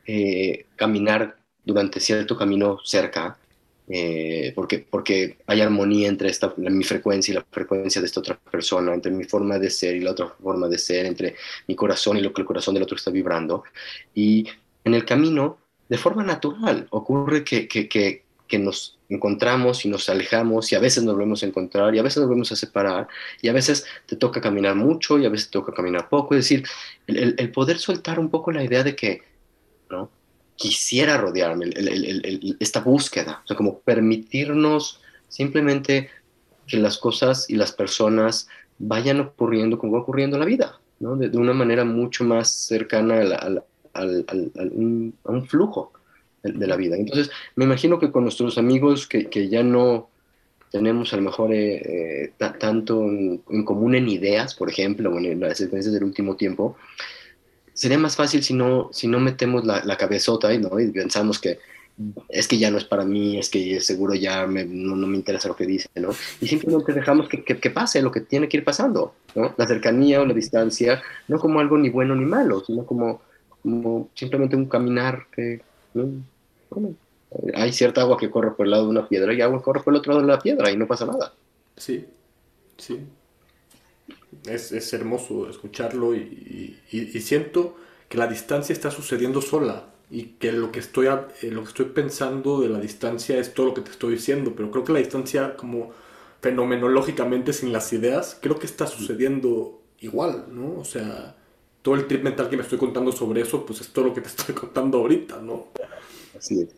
[0.07, 3.37] eh, caminar durante cierto camino cerca,
[3.91, 8.39] eh, porque, porque hay armonía entre esta, mi frecuencia y la frecuencia de esta otra
[8.39, 12.17] persona, entre mi forma de ser y la otra forma de ser, entre mi corazón
[12.17, 13.65] y lo que el corazón del otro está vibrando.
[14.15, 14.47] Y
[14.85, 20.09] en el camino, de forma natural, ocurre que, que, que, que nos encontramos y nos
[20.09, 23.09] alejamos y a veces nos volvemos a encontrar y a veces nos volvemos a separar
[23.41, 26.35] y a veces te toca caminar mucho y a veces te toca caminar poco.
[26.35, 26.67] Es decir,
[27.07, 29.23] el, el poder soltar un poco la idea de que,
[29.91, 30.11] ¿no?
[30.59, 31.71] quisiera rodearme,
[32.59, 36.11] esta búsqueda, o sea, como permitirnos simplemente
[36.67, 38.49] que las cosas y las personas
[38.79, 41.15] vayan ocurriendo como va ocurriendo en la vida, ¿no?
[41.17, 43.63] de, una manera mucho más cercana a,
[43.95, 45.15] un,
[45.47, 45.93] flujo
[46.43, 46.97] de, la vida.
[46.97, 50.09] Entonces, me imagino que con nuestros amigos que, que ya no
[50.71, 55.41] tenemos a lo mejor eh, eh, tanto en, común en ideas, por ejemplo, o en
[55.41, 56.77] las experiencias del último tiempo,
[57.73, 60.79] sería más fácil si no, si no metemos la, la cabezota ¿no?
[60.81, 61.59] y pensamos que
[62.29, 65.57] es que ya no es para mí, es que seguro ya no, me interesa lo
[65.57, 66.11] que dice, ¿no?
[66.41, 69.53] Y simplemente dejamos que, que, pase lo que tiene que ir pasando, ¿no?
[69.57, 73.21] La cercanía o la distancia, no como algo ni bueno ni malo, sino como,
[73.63, 75.61] como simplemente un caminar que,
[77.55, 79.83] hay cierta agua que corre por el lado de una piedra y agua que corre
[79.83, 81.35] por el otro lado de la piedra y no pasa nada.
[81.77, 82.07] Sí,
[82.77, 83.01] sí.
[84.47, 87.77] Es, es hermoso escucharlo y, y, siento
[88.09, 91.87] que la distancia está sucediendo sola y que lo que estoy eh, lo que estoy
[91.87, 95.01] pensando de la distancia es todo lo que te estoy diciendo, pero creo que la
[95.01, 95.91] distancia como
[96.41, 100.79] fenomenológicamente sin las ideas, creo que está sucediendo igual, ¿no?
[100.79, 101.37] O sea,
[101.83, 104.21] todo el trip mental que me estoy contando sobre eso, pues es todo lo que
[104.21, 105.69] te estoy contando ahorita, ¿no?
[106.37, 106.69] Así es.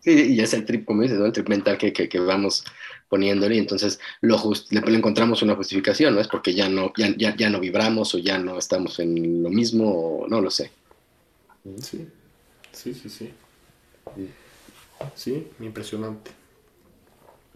[0.00, 1.26] Sí, y es el trip, como dices, ¿no?
[1.26, 2.64] el trip mental que, que, que vamos
[3.08, 4.36] poniéndole y entonces lo
[4.70, 6.20] le, encontramos una justificación, ¿no?
[6.20, 9.50] Es porque ya no, ya, ya, ya no vibramos o ya no estamos en lo
[9.50, 10.72] mismo, o no lo sé.
[11.80, 12.08] Sí.
[12.72, 13.30] Sí, sí, sí.
[15.14, 16.30] Sí, impresionante.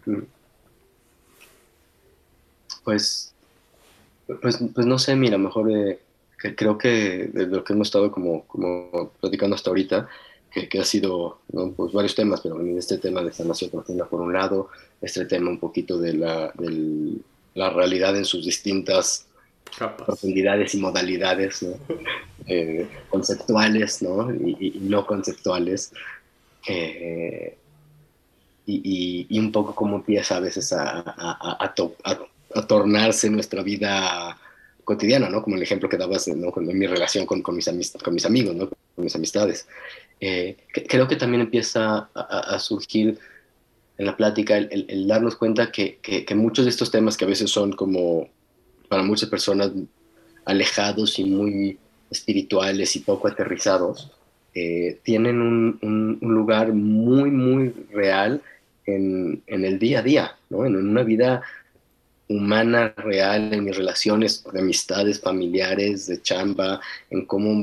[0.05, 0.21] Mm.
[2.83, 3.33] Pues,
[4.41, 5.99] pues, pues no sé, mira, mejor eh,
[6.37, 10.07] creo que de lo que hemos estado como, como platicando hasta ahorita,
[10.51, 11.39] que, que ha sido
[11.75, 14.69] pues varios temas, pero en este tema de sanación profunda por un lado,
[15.01, 17.17] este tema un poquito de la, de
[17.55, 19.27] la realidad en sus distintas
[20.05, 21.65] profundidades y modalidades
[22.47, 24.31] eh, conceptuales ¿no?
[24.33, 25.91] Y, no conceptuales.
[26.67, 27.57] Eh,
[28.65, 31.73] y, un poco cómo empieza a veces a, a,
[32.53, 34.37] a, tornarse nuestra vida
[34.87, 35.43] cotidiana, ¿no?
[35.43, 36.53] Como el ejemplo que dabas ¿no?
[36.55, 37.65] en mi relación con, con, mis,
[38.01, 38.69] con amigos.
[38.95, 39.67] Con mis amistades.
[40.21, 40.55] Eh,
[40.87, 43.19] creo que también empieza a, surgir
[43.97, 45.99] en la plática el, darnos cuenta que,
[46.35, 48.29] muchos de estos temas que a veces son como
[48.87, 49.71] para muchas personas
[50.45, 51.77] alejados y muy
[52.09, 54.09] espirituales y poco aterrizados,
[54.55, 58.41] eh, tienen un, un, lugar muy, muy real
[58.85, 60.65] en, en, el día a día, ¿no?
[60.65, 61.43] en una vida
[62.29, 67.53] humana real, en mis relaciones de amistades familiares, de chamba, en cómo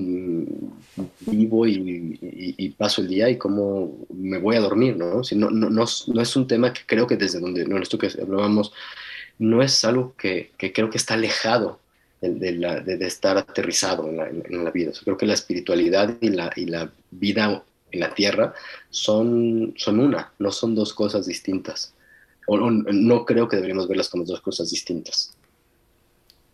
[1.20, 2.18] vivo y,
[2.56, 5.22] y, paso el día y cómo me voy a dormir, ¿no?
[5.22, 7.98] Si no, no, no, no, es un tema que creo que desde donde, no, esto
[7.98, 8.72] que hablábamos
[9.38, 11.80] no es algo que, creo que está alejado
[12.20, 14.92] de, estar aterrizado en la, vida.
[15.04, 18.54] creo que la espiritualidad y la, y la vida en la tierra
[18.88, 21.94] son, son una, no son dos cosas distintas.
[22.46, 25.36] O, no creo que deberíamos verlas como dos cosas distintas.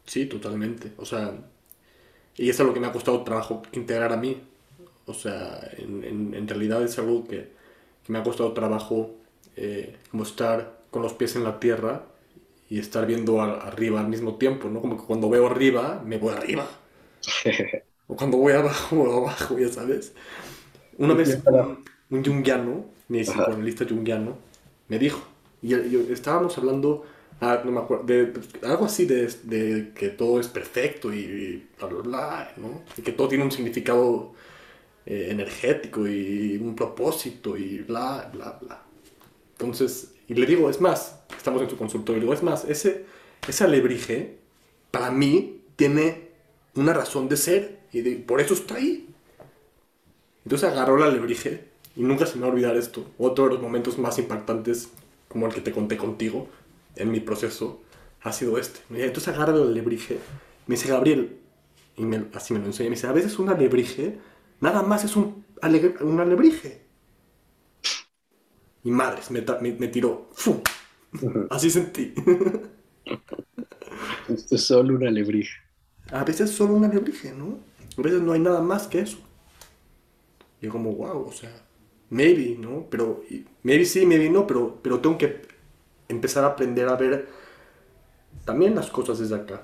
[0.07, 0.93] Sí, totalmente.
[0.97, 1.35] O sea,
[2.37, 4.41] y eso es lo que me ha costado trabajo integrar a mí.
[5.07, 7.49] O sea, en, realidad es algo que,
[8.09, 9.15] me ha costado trabajo
[9.57, 12.07] eh, como estar con los pies en la tierra
[12.69, 14.81] y estar viendo arriba al mismo tiempo, ¿no?
[14.81, 16.67] Como que cuando veo arriba, me voy arriba.
[18.09, 20.13] o cuando voy abajo, voy abajo, ya sabes.
[20.99, 24.37] Una vez un, un jungiano, mi psicoanalista jungiano,
[24.89, 25.21] me dijo,
[25.63, 25.75] y
[26.13, 27.05] estábamos hablando,
[27.41, 31.89] ah, no me acuerdo, de, algo así de, de, que todo es perfecto y, bla,
[31.89, 32.83] bla, bla, ¿no?
[32.97, 34.33] Y que todo tiene un significado
[35.07, 38.83] eh, energético y un propósito y bla, bla, bla.
[39.53, 43.05] Entonces, y le digo, es más, estamos en su consultorio, y digo, es más, ese,
[43.47, 44.39] ese alebrije,
[44.91, 46.29] para mí, tiene
[46.75, 49.09] una razón de ser, y por eso está ahí.
[50.45, 51.65] Entonces agarró el alebrije,
[51.97, 54.91] y nunca se me va a olvidar esto, otro de los momentos más impactantes,
[55.31, 56.49] como el que te conté contigo,
[56.97, 57.81] en mi proceso,
[58.23, 58.81] ha sido este.
[58.91, 60.19] Entonces agarra el alebrije,
[60.67, 61.39] me dice, Gabriel,
[61.97, 64.19] y así me lo enseña, me dice, a veces un alebrije,
[64.61, 65.45] nada más es un,
[66.01, 66.83] un alebrije.
[68.83, 70.31] Y madres, me, me, tiró.
[71.51, 72.15] Así sentí.
[74.29, 75.59] Esto es solo una alebrije.
[76.11, 77.59] A veces solo una alebrije, ¿no?
[77.99, 79.19] A veces no hay nada más que eso.
[80.61, 81.53] Y yo como, wow, o sea,
[82.11, 82.87] maybe, ¿no?
[82.91, 83.23] Pero,
[83.63, 85.43] maybe sí, maybe no, pero, pero tengo que
[86.09, 87.29] empezar a aprender a ver
[88.45, 89.63] también las cosas desde acá.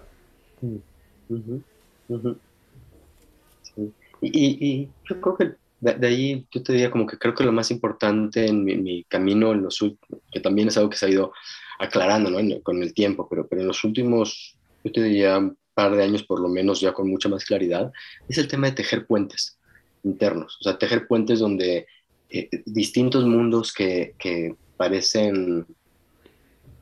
[4.20, 7.52] Y, y, yo creo que de, ahí yo te diría como que creo que lo
[7.52, 9.84] más importante en mi, camino, en los,
[10.32, 11.32] que también es algo que se ha ido
[11.78, 12.38] aclarando ¿no?
[12.62, 16.22] con el tiempo, pero, pero en los últimos, yo te diría un par de años
[16.22, 17.92] por lo menos ya con mucha más claridad,
[18.28, 19.58] es el tema de tejer puentes
[20.02, 21.86] internos, o sea, tejer puentes donde
[22.30, 24.14] eh, distintos mundos que,
[24.76, 25.66] parecen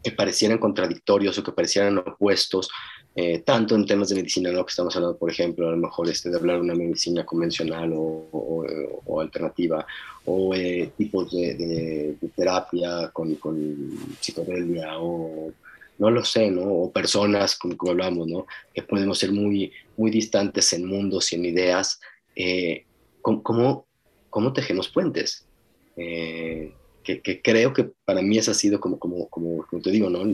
[0.03, 2.69] que parecieran contradictorios o que parecieran opuestos,
[3.17, 4.67] eh, tanto en temas de medicina, ¿no?
[4.67, 7.93] que estamos hablando, por ejemplo, a lo mejor este, de hablar de una medicina convencional
[7.95, 8.29] o,
[9.07, 9.87] o, alternativa,
[10.27, 13.57] o eh, tipos de, terapia con, con
[14.21, 15.53] psicodelia, o
[15.99, 16.63] no lo sé, ¿no?
[16.63, 18.47] o personas, como, como, hablamos, ¿no?
[18.75, 22.01] que podemos ser muy, muy distantes en mundos y en ideas,
[22.37, 22.85] eh,
[23.23, 23.87] ¿cómo,
[24.35, 25.47] ¿cómo, tejemos puentes?
[25.97, 26.73] Eh,
[27.05, 30.25] que, creo que para mí esa ha sido como, como, como, te digo, ¿no?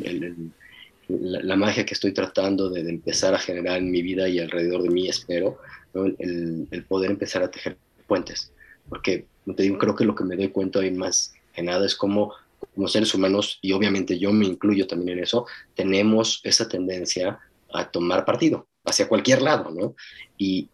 [1.08, 4.88] la, magia que estoy tratando de, empezar a generar en mi vida y alrededor de
[4.88, 5.58] mí, espero,
[5.92, 8.52] el, el, poder empezar a tejer puentes.
[8.88, 11.84] Porque, como te digo, creo que lo que me doy cuenta hoy más que nada
[11.84, 12.32] es cómo
[12.74, 17.38] como seres humanos, y obviamente yo me incluyo también en eso, tenemos esa tendencia
[17.72, 19.94] a tomar partido hacia cualquier lado, ¿no?
[20.36, 20.68] Y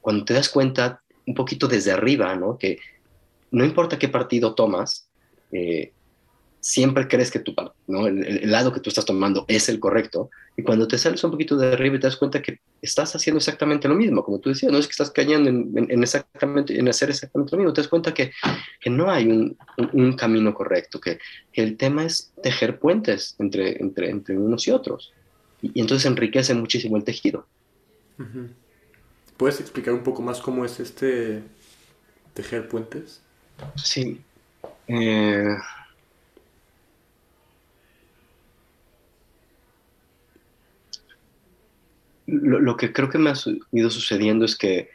[0.00, 2.58] cuando te das cuenta un poquito desde arriba, ¿no?
[2.58, 2.78] Que
[3.50, 5.08] no importa qué partido tomas,
[5.52, 5.92] eh,
[6.64, 7.54] siempre crees que tu,
[7.86, 8.06] ¿no?
[8.06, 11.58] El, lado que tú estás tomando es el correcto, y cuando te sales un poquito
[11.58, 14.78] de arriba te das cuenta que estás haciendo exactamente lo mismo, como tú decías, no
[14.78, 18.32] es que estás cayendo en, exactamente, en hacer exactamente lo mismo, te das cuenta que,
[18.80, 19.58] que no hay un,
[19.92, 21.18] un, camino correcto, que,
[21.52, 25.12] que, el tema es tejer puentes entre, entre, entre unos y otros,
[25.60, 27.46] y, entonces enriquece muchísimo el tejido.
[29.36, 31.42] ¿Puedes explicar un poco más cómo es este
[32.34, 33.20] tejer puentes?
[33.76, 34.20] Sí.
[34.86, 35.56] Eh,
[42.26, 43.34] lo, que creo que me ha
[43.72, 44.90] ido sucediendo es que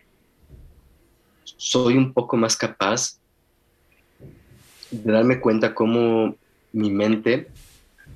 [1.44, 3.20] soy un poco más capaz
[4.92, 6.36] de darme cuenta cómo
[6.72, 7.48] mi mente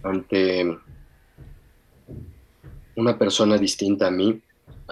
[0.04, 0.78] ante
[2.96, 4.42] una persona distinta a mí,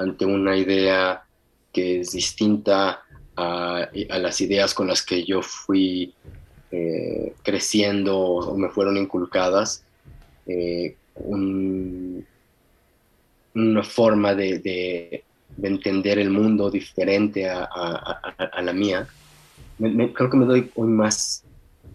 [0.01, 1.23] ante una idea
[1.71, 3.03] que es distinta
[3.35, 6.13] a, las ideas con las que yo fui
[6.71, 9.83] eh, creciendo o me fueron inculcadas,
[10.47, 12.23] eh, una
[13.83, 15.23] forma de,
[15.61, 18.21] entender el mundo diferente a,
[18.61, 19.07] la mía,
[19.77, 21.43] creo que me doy hoy más,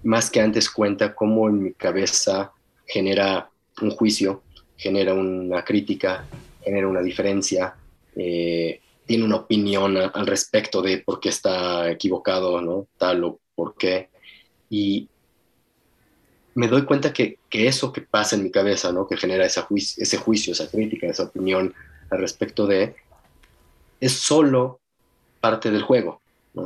[0.03, 2.53] más que antes cuenta cómo en mi cabeza
[2.87, 3.49] genera
[3.81, 4.43] un juicio,
[4.77, 6.27] genera una crítica,
[6.63, 7.75] genera una diferencia,
[8.17, 12.89] eh, tiene una opinión al respecto de por qué está equivocado, ¿no?
[12.99, 14.09] Tal o por qué.
[14.69, 15.09] Y
[16.55, 19.07] me doy cuenta que, que eso que pasa en mi cabeza, ¿no?
[19.07, 21.73] Que genera ese juicio, esa crítica, esa opinión
[22.11, 22.97] al respecto de,
[24.01, 24.81] es solo
[25.41, 26.21] parte del juego.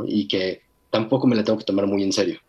[0.07, 2.41] Y que tampoco me la tengo que tomar muy en serio.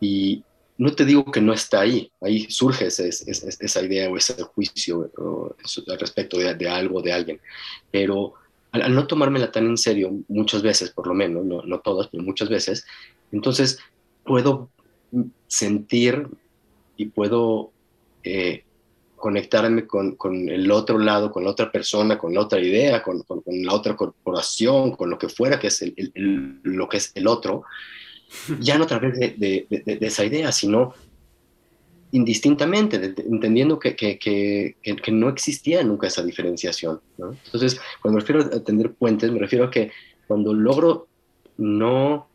[0.00, 0.42] Y
[0.76, 5.10] no te digo que no está ahí, ahí surge esa idea o ese juicio
[5.86, 7.40] al respecto de, algo, de alguien,
[7.90, 8.34] pero
[8.72, 12.48] al, no tomármela tan en serio, muchas veces por lo menos, no, todas, pero muchas
[12.48, 12.84] veces,
[13.30, 13.78] entonces
[14.24, 14.68] puedo
[15.46, 16.26] sentir
[16.96, 17.70] y puedo
[18.24, 18.64] eh,
[19.24, 20.16] conectarme con,
[20.48, 24.96] el otro lado, con la otra persona, con la otra idea, con, la otra corporación,
[24.96, 25.84] con lo que fuera que es
[26.14, 27.62] lo que es el otro,
[28.60, 30.94] ya no a través de, de, de, esa idea, sino
[32.12, 37.00] indistintamente, entendiendo que, que, que, que, no existía nunca esa diferenciación.
[37.18, 37.36] ¿no?
[37.46, 39.90] Entonces, cuando me refiero a tender puentes, me refiero a que
[40.28, 41.08] cuando logro
[41.56, 42.28] no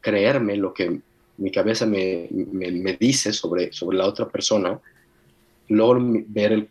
[0.00, 1.00] creerme lo que
[1.38, 4.78] mi cabeza me, me, dice sobre, sobre la otra persona,
[5.68, 6.68] logro ver el,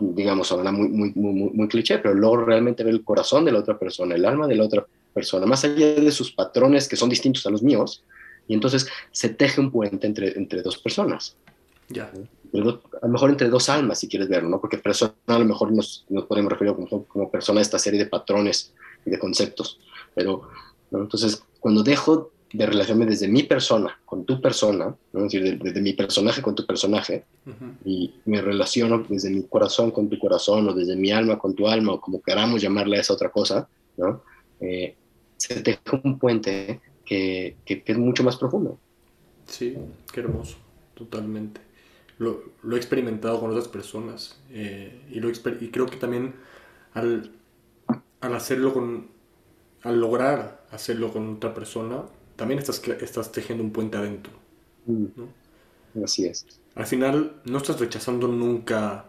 [0.00, 3.60] digamos, ahora muy, muy, muy, muy cliché, pero logro realmente ver el corazón de la
[3.60, 5.03] otra persona, el alma de la otra persona,
[5.46, 8.04] más allá de sus patrones que son distintos a los míos,
[8.46, 11.36] y entonces se teje un puente entre, entre dos personas.
[11.88, 12.10] Ya.
[12.52, 14.60] A lo mejor entre dos almas, si quieres verlo, ¿no?
[14.60, 17.98] Porque persona a lo mejor nos, nos podemos referir como, como persona a esta serie
[17.98, 18.72] de patrones
[19.04, 19.80] y de conceptos.
[20.14, 20.48] Pero,
[20.92, 25.92] entonces, cuando dejo de relacionarme desde mi persona con tu persona, es decir, desde mi
[25.94, 27.24] personaje con tu personaje,
[27.84, 31.66] y me relaciono desde mi corazón con tu corazón, o desde mi alma con tu
[31.66, 34.22] alma, o como queramos llamarle a esa otra cosa, ¿no?
[34.60, 34.94] Eh,
[35.36, 38.78] se deja un puente que, que, es mucho más profundo.
[39.46, 39.76] Sí,
[40.12, 40.56] qué hermoso,
[40.94, 41.60] totalmente
[42.18, 42.42] lo,
[42.72, 46.34] he experimentado con otras personas eh, y, lo y creo que también
[46.92, 47.32] al,
[48.20, 49.08] al, hacerlo con,
[49.82, 52.04] al lograr hacerlo con otra persona,
[52.36, 54.32] también estás, estás tejiendo un puente adentro.
[54.86, 56.02] Mm.
[56.04, 56.46] Así es.
[56.74, 59.06] Al final no estás rechazando nunca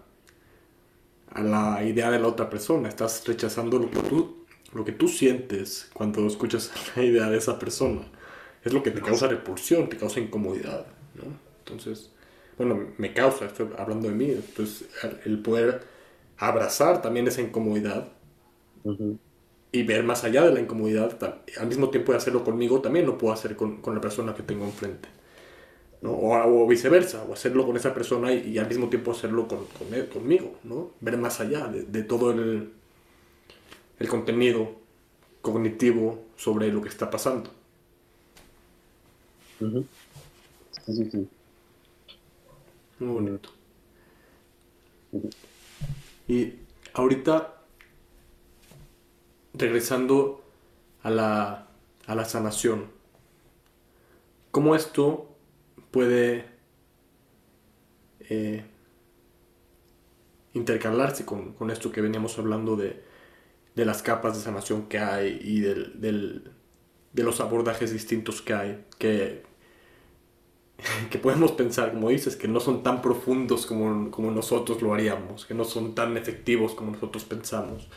[1.32, 4.35] a la idea de la otra persona, estás rechazando lo que tú,
[4.76, 8.02] lo que tú sientes cuando escuchas la idea de esa persona.
[8.64, 10.86] Es lo que te causa repulsión, te causa incomodidad.
[11.16, 11.24] ¿no?
[11.60, 12.12] Entonces,
[12.58, 14.88] bueno, me causa, estoy hablando de mí, entonces
[15.26, 15.82] el poder
[16.38, 18.10] abrazar también esa incomodidad
[19.72, 21.18] y ver más allá de la incomodidad,
[21.58, 24.44] al mismo tiempo de hacerlo conmigo, también lo puedo hacer con, con la persona que
[24.44, 25.10] tengo enfrente.
[26.04, 29.66] o, viceversa, o hacerlo con esa persona y, al mismo tiempo hacerlo con,
[30.14, 30.92] conmigo, ¿no?
[31.02, 32.74] Ver más allá de, todo el,
[34.00, 34.76] el contenido
[35.42, 37.50] cognitivo sobre lo que está pasando.
[39.60, 39.80] Muy
[43.00, 43.50] bonito.
[46.28, 46.54] Y
[46.94, 47.62] ahorita,
[49.54, 50.44] regresando
[51.04, 51.68] a la,
[52.08, 52.88] a la sanación,
[54.52, 55.30] ¿cómo esto
[55.92, 56.46] puede
[58.22, 58.66] eh,
[60.54, 63.04] intercalarse con, con, esto que veníamos hablando de,
[63.76, 66.52] de, las capas de sanación que hay y del, del,
[67.14, 69.44] de los abordajes distintos que hay, que,
[71.10, 75.46] que podemos pensar, como dices, que no son tan profundos como, como nosotros lo haríamos,
[75.46, 77.88] que no son tan efectivos como nosotros pensamos.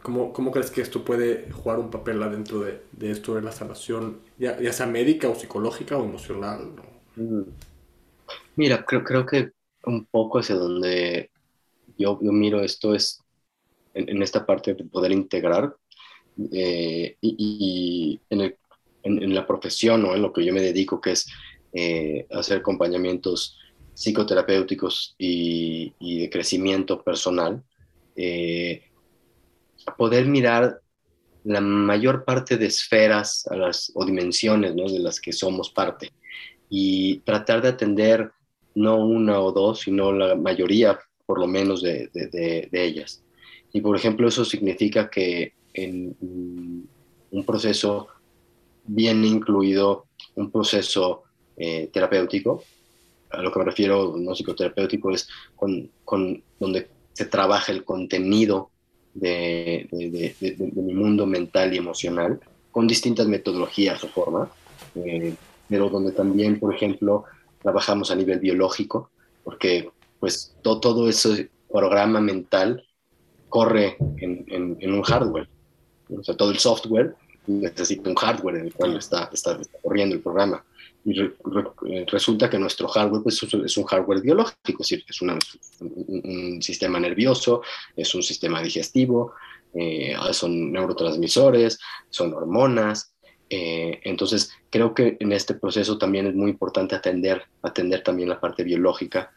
[0.00, 3.52] ¿Cómo, ¿Cómo, crees que esto puede jugar un papel adentro de, de esto de la
[3.52, 6.72] sanación, ya, ya, sea médica o psicológica o emocional?
[8.56, 9.52] Mira, creo, creo que
[9.84, 11.30] un poco hacia donde
[11.98, 13.23] yo, yo miro esto es
[13.94, 15.74] en, en, esta parte de poder integrar
[16.52, 18.56] eh, y, en, el,
[19.02, 21.26] en, la profesión o en lo que yo me dedico, que es
[21.72, 23.58] eh, hacer acompañamientos
[23.94, 27.62] psicoterapéuticos y, y de crecimiento personal,
[28.16, 28.82] eh,
[29.96, 30.80] poder mirar
[31.44, 34.88] la mayor parte de esferas a las, o dimensiones ¿no?
[34.88, 36.10] de las que somos parte
[36.68, 38.32] y tratar de atender
[38.74, 43.22] no una o dos, sino la mayoría, por lo menos, de, de, de ellas.
[43.74, 48.06] Y, por ejemplo, eso significa que en un proceso
[48.84, 50.06] bien incluido,
[50.36, 51.24] un proceso
[51.56, 52.62] eh, terapéutico.
[53.30, 58.70] A lo que me refiero, no psicoterapéutico, es con, con donde se trabaja el contenido
[59.12, 59.88] de,
[60.40, 62.38] mi mundo mental y emocional
[62.70, 64.50] con distintas metodologías o formas,
[64.94, 65.34] eh,
[65.68, 67.24] pero donde también, por ejemplo,
[67.60, 69.10] trabajamos a nivel biológico,
[69.42, 72.84] porque pues todo, todo ese programa mental
[73.54, 75.48] corre en, en, en un hardware
[76.10, 77.14] o sea, todo el software
[77.46, 80.64] necesita un hardware en el cual está, está, corriendo el programa.
[81.04, 81.14] Y
[82.06, 87.60] resulta que nuestro hardware pues, es un hardware biológico, es decir, es un, sistema nervioso,
[87.94, 89.34] es un sistema digestivo,
[89.74, 91.78] eh, son neurotransmisores,
[92.08, 93.12] son hormonas.
[93.50, 98.40] Eh, entonces, creo que en este proceso también es muy importante atender, atender también la
[98.40, 99.30] parte biológica.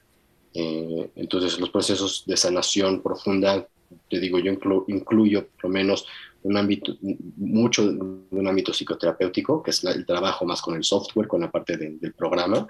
[0.53, 3.67] Eh, entonces, los procesos de sanación profunda,
[4.09, 4.51] te digo, yo
[4.87, 6.05] incluyo por lo menos
[6.43, 6.95] un ámbito,
[7.37, 11.51] mucho de un ámbito psicoterapéutico, que es el trabajo más con el software, con la
[11.51, 12.67] parte del programa,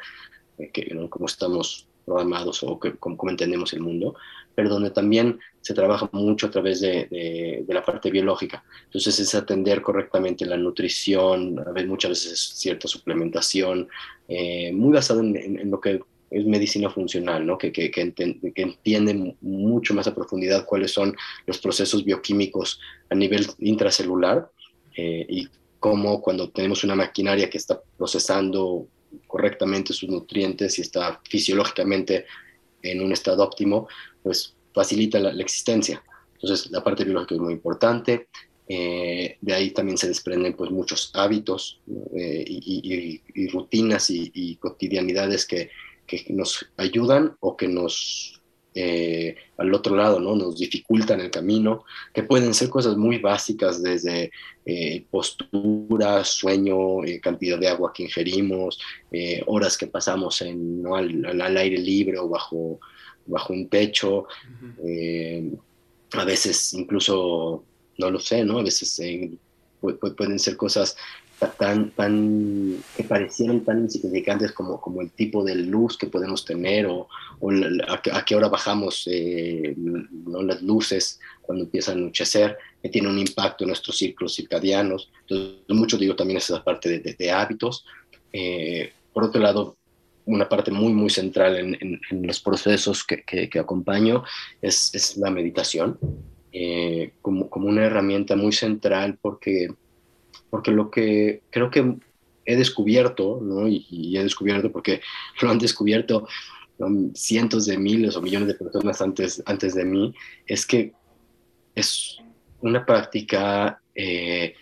[0.57, 4.15] eh, que, cómo estamos programados o que, cómo, entendemos el mundo,
[4.55, 8.63] pero donde también se trabaja mucho a través de, de, la parte biológica.
[8.85, 13.89] Entonces es atender correctamente la nutrición, a veces, muchas veces cierta suplementación,
[14.29, 15.99] eh, muy basado en, en, lo que
[16.29, 17.57] es medicina funcional, ¿no?
[17.57, 18.13] que, que, que,
[18.55, 21.15] entiende mucho más a profundidad cuáles son
[21.45, 24.49] los procesos bioquímicos a nivel intracelular
[24.95, 25.47] eh, y
[25.79, 28.87] cómo cuando tenemos una maquinaria que está procesando
[29.25, 32.25] correctamente sus nutrientes y está fisiológicamente
[32.81, 33.87] en un estado óptimo,
[34.21, 36.03] pues facilita la, existencia.
[36.33, 38.27] Entonces, la parte biológica es muy importante.
[38.69, 41.79] Eh, de ahí también se desprenden pues, muchos hábitos
[42.15, 45.69] eh, y, y, rutinas y, cotidianidades que,
[46.07, 48.41] que nos ayudan o que nos,
[48.73, 50.35] eh, al otro lado, ¿no?
[50.35, 51.83] Nos dificultan el camino,
[52.13, 54.31] que pueden ser cosas muy básicas desde
[54.65, 58.79] eh, postura, sueño, eh, cantidad de agua que ingerimos,
[59.45, 60.95] horas que pasamos en, ¿no?
[60.95, 62.79] al, aire libre o bajo,
[63.25, 64.27] bajo un techo,
[66.13, 67.63] a veces incluso,
[67.97, 68.59] no lo sé, ¿no?
[68.59, 69.01] A veces
[69.81, 70.95] pueden ser cosas
[71.57, 76.87] tan, tan, que parecieron tan insignificantes como, como el tipo de luz que podemos tener
[76.87, 77.07] o,
[77.87, 80.41] a, qué hora bajamos eh, ¿no?
[80.41, 85.09] las luces cuando empieza a anochecer, que tiene un impacto en nuestros ciclos circadianos.
[85.21, 87.85] Entonces, mucho digo también esa parte de, de, hábitos.
[88.33, 89.77] Eh, por otro lado,
[90.25, 94.23] una parte muy, muy central en, en, los procesos que, que, acompaño
[94.61, 95.97] es, es, la meditación,
[96.51, 99.69] eh, como, como una herramienta muy central porque
[100.49, 101.97] porque lo que creo que
[102.45, 103.67] he descubierto, ¿no?
[103.67, 105.01] y, he descubierto porque
[105.41, 106.27] lo han descubierto
[107.13, 110.13] cientos de miles o millones de personas antes, antes de mí,
[110.45, 110.93] es que
[111.73, 112.17] es
[112.61, 114.53] una práctica eh,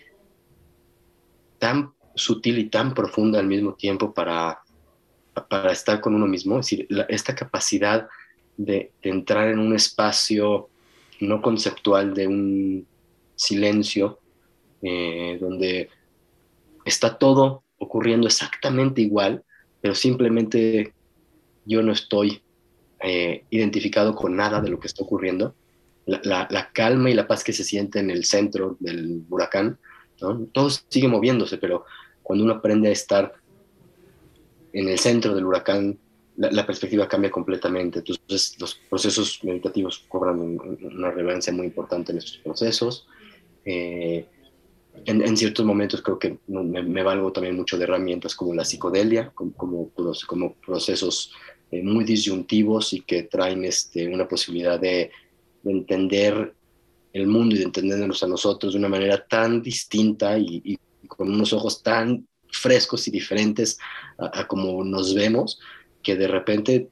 [1.59, 4.61] tan sutil y tan profunda al mismo tiempo para,
[5.49, 8.07] para estar con uno mismo, es decir, esta capacidad
[8.57, 10.69] de entrar en un espacio
[11.19, 12.88] no conceptual de un
[13.36, 14.19] silencio,
[14.88, 15.90] eh, donde
[16.86, 19.44] está todo ocurriendo exactamente igual,
[19.82, 20.94] pero simplemente
[21.66, 22.44] yo no estoy
[23.02, 25.56] eh, identificado con nada de lo que está ocurriendo.
[26.06, 29.80] La, calma y la paz que se siente en el centro del huracán,
[30.52, 31.86] todo sigue moviéndose, pero
[32.22, 33.34] cuando uno aprende a estar
[34.72, 35.98] en el centro del huracán,
[36.38, 38.04] la, perspectiva cambia completamente.
[38.06, 43.08] Entonces, los procesos meditativos cobran una relevancia muy importante en estos procesos.
[43.66, 44.28] Eh,
[45.06, 49.54] en, ciertos momentos creo que me, valgo también mucho de herramientas como la psicodelia, como,
[49.54, 51.32] como, procesos
[51.72, 55.12] eh, muy disyuntivos y que traen este, una posibilidad de,
[55.64, 56.54] entender
[57.12, 60.78] el mundo y de entendernos a nosotros de una manera tan distinta y,
[61.08, 63.80] con unos ojos tan frescos y diferentes
[64.20, 65.60] a, como nos vemos,
[66.04, 66.88] que de repente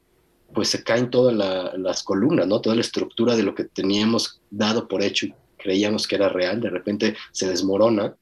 [0.52, 1.34] pues se caen todas
[1.76, 2.60] las columnas, ¿no?
[2.60, 5.26] Toda la estructura de lo que teníamos dado por hecho
[5.64, 8.14] creíamos que era real, de repente se desmorona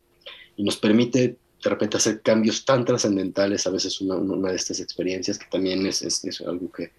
[0.57, 4.80] y nos permite de repente hacer cambios tan trascendentales, a veces una, una, de estas
[4.80, 6.93] experiencias que también es, es, algo que,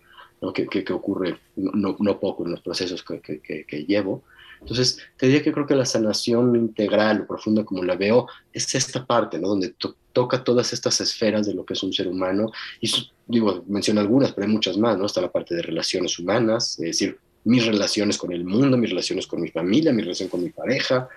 [0.54, 4.24] que, que, ocurre no, no, poco en los procesos que, que, llevo.
[4.62, 8.74] Entonces, te diría que creo que la sanación integral o profunda como la veo es
[8.76, 9.50] esta parte, ¿no?
[9.50, 9.76] Donde
[10.14, 12.50] toca todas estas esferas de lo que es un ser humano.
[12.80, 12.90] Y
[13.28, 15.06] digo, menciono algunas, pero hay muchas más, ¿no?
[15.06, 19.28] Está la parte de relaciones humanas, es decir, mis relaciones con el mundo, mis relaciones
[19.28, 21.10] con mi familia, mi relación con mi pareja,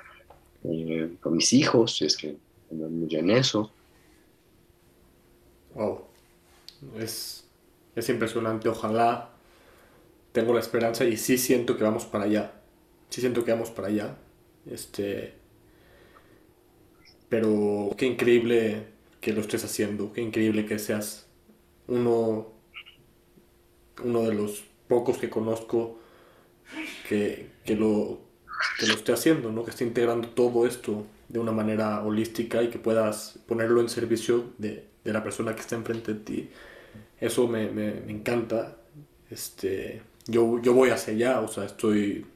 [0.64, 2.36] eh, con mis hijos, es que
[2.70, 3.70] muy en eso.
[5.74, 6.00] Wow.
[6.98, 7.44] Es,
[7.94, 8.68] es impresionante.
[8.68, 9.30] Ojalá
[10.32, 12.52] tengo la esperanza y sí siento que vamos para allá.
[13.10, 14.16] Sí siento que vamos para allá.
[14.70, 15.34] Este.
[17.28, 18.86] Pero qué increíble
[19.20, 20.12] que lo estés haciendo.
[20.12, 21.26] Qué increíble que seas
[21.86, 22.52] uno.
[24.02, 25.98] Uno de los pocos que conozco
[27.08, 28.20] que, lo,
[28.78, 29.64] que lo esté haciendo, ¿no?
[29.64, 34.52] que esté integrando todo esto de una manera holística y que puedas ponerlo en servicio
[34.58, 36.48] de, de la persona que está enfrente de ti.
[37.20, 38.76] Eso me, me, me, encanta.
[39.30, 42.26] Este, yo, yo voy hacia allá, o sea, estoy...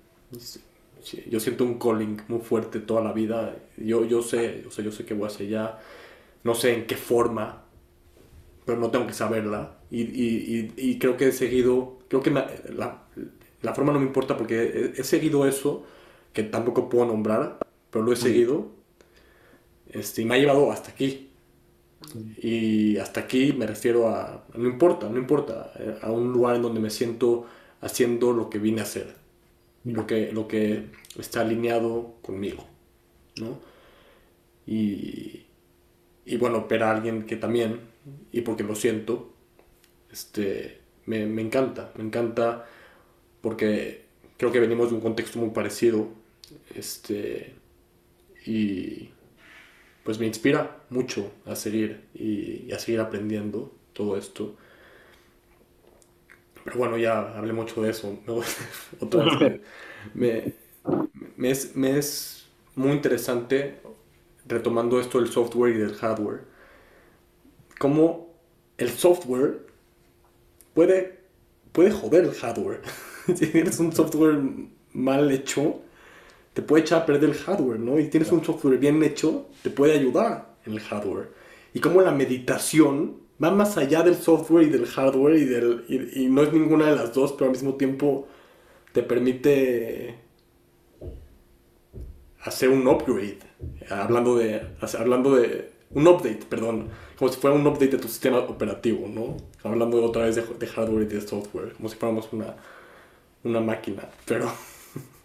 [1.28, 3.56] Yo siento un calling muy fuerte toda la vida.
[3.76, 5.78] Yo, yo sé, o sea, yo sé que voy hacia allá.
[6.44, 7.64] No sé en qué forma,
[8.66, 9.78] pero no tengo que saberla.
[9.90, 13.02] Y, y, y, creo que he seguido, creo que la,
[13.62, 15.84] la forma no me importa porque he, seguido eso,
[16.32, 17.58] que tampoco puedo nombrar,
[17.90, 18.68] pero lo he seguido.
[19.90, 21.30] Este, y me ha llevado hasta aquí.
[22.38, 26.62] Y hasta aquí me refiero a, no importa, no importa, eh, a un lugar en
[26.62, 27.46] donde me siento
[27.82, 29.14] haciendo lo que vine a hacer,
[29.84, 30.86] lo que, lo que
[31.18, 32.64] está alineado conmigo,
[33.36, 33.58] ¿no?
[34.66, 35.46] Y,
[36.24, 37.80] y bueno, pero a alguien que también,
[38.32, 39.32] y porque lo siento,
[40.10, 42.66] este, me, me encanta, me encanta
[43.40, 44.04] porque
[44.36, 46.08] creo que venimos de un contexto muy parecido.
[46.74, 47.54] Este,
[48.44, 49.10] y
[50.04, 54.56] pues me inspira mucho a seguir y, a seguir aprendiendo todo esto.
[56.64, 58.18] Pero bueno, ya hablé mucho de eso.
[59.00, 59.60] Otra vez
[60.14, 60.54] me,
[61.50, 63.80] es, me es muy interesante,
[64.46, 66.40] retomando esto del software y del hardware,
[67.78, 68.34] cómo
[68.78, 69.66] el software
[70.74, 71.20] puede,
[71.72, 72.82] puede joder el hardware.
[73.36, 74.38] si tienes un software
[74.92, 75.80] mal hecho,
[76.52, 77.98] te puede echar a perder el hardware, ¿no?
[77.98, 81.30] Y tienes un software bien hecho, te puede ayudar en el hardware.
[81.74, 86.26] Y como la meditación va más allá del software y del hardware y, del, y,
[86.26, 88.26] no es ninguna de las dos, pero al mismo tiempo
[88.92, 90.18] te permite
[92.42, 93.38] hacer un upgrade.
[93.88, 94.60] Hablando de,
[94.98, 99.36] hablando de un update, perdón, como si fuera un update de tu sistema operativo, ¿no?
[99.62, 102.56] Hablando otra vez de, de hardware y de software, como si fuéramos una,
[103.44, 104.50] una máquina, pero,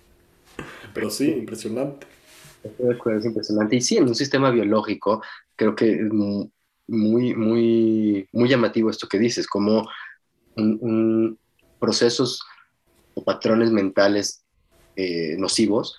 [0.94, 2.08] pero sí, impresionante.
[2.64, 3.76] Es impresionante.
[3.76, 5.22] Y sí, en un sistema biológico,
[5.56, 9.88] creo que es muy, muy, muy llamativo esto que dices, como
[10.56, 11.38] un,
[11.80, 12.42] procesos
[13.14, 14.44] o patrones mentales
[14.96, 15.98] eh, nocivos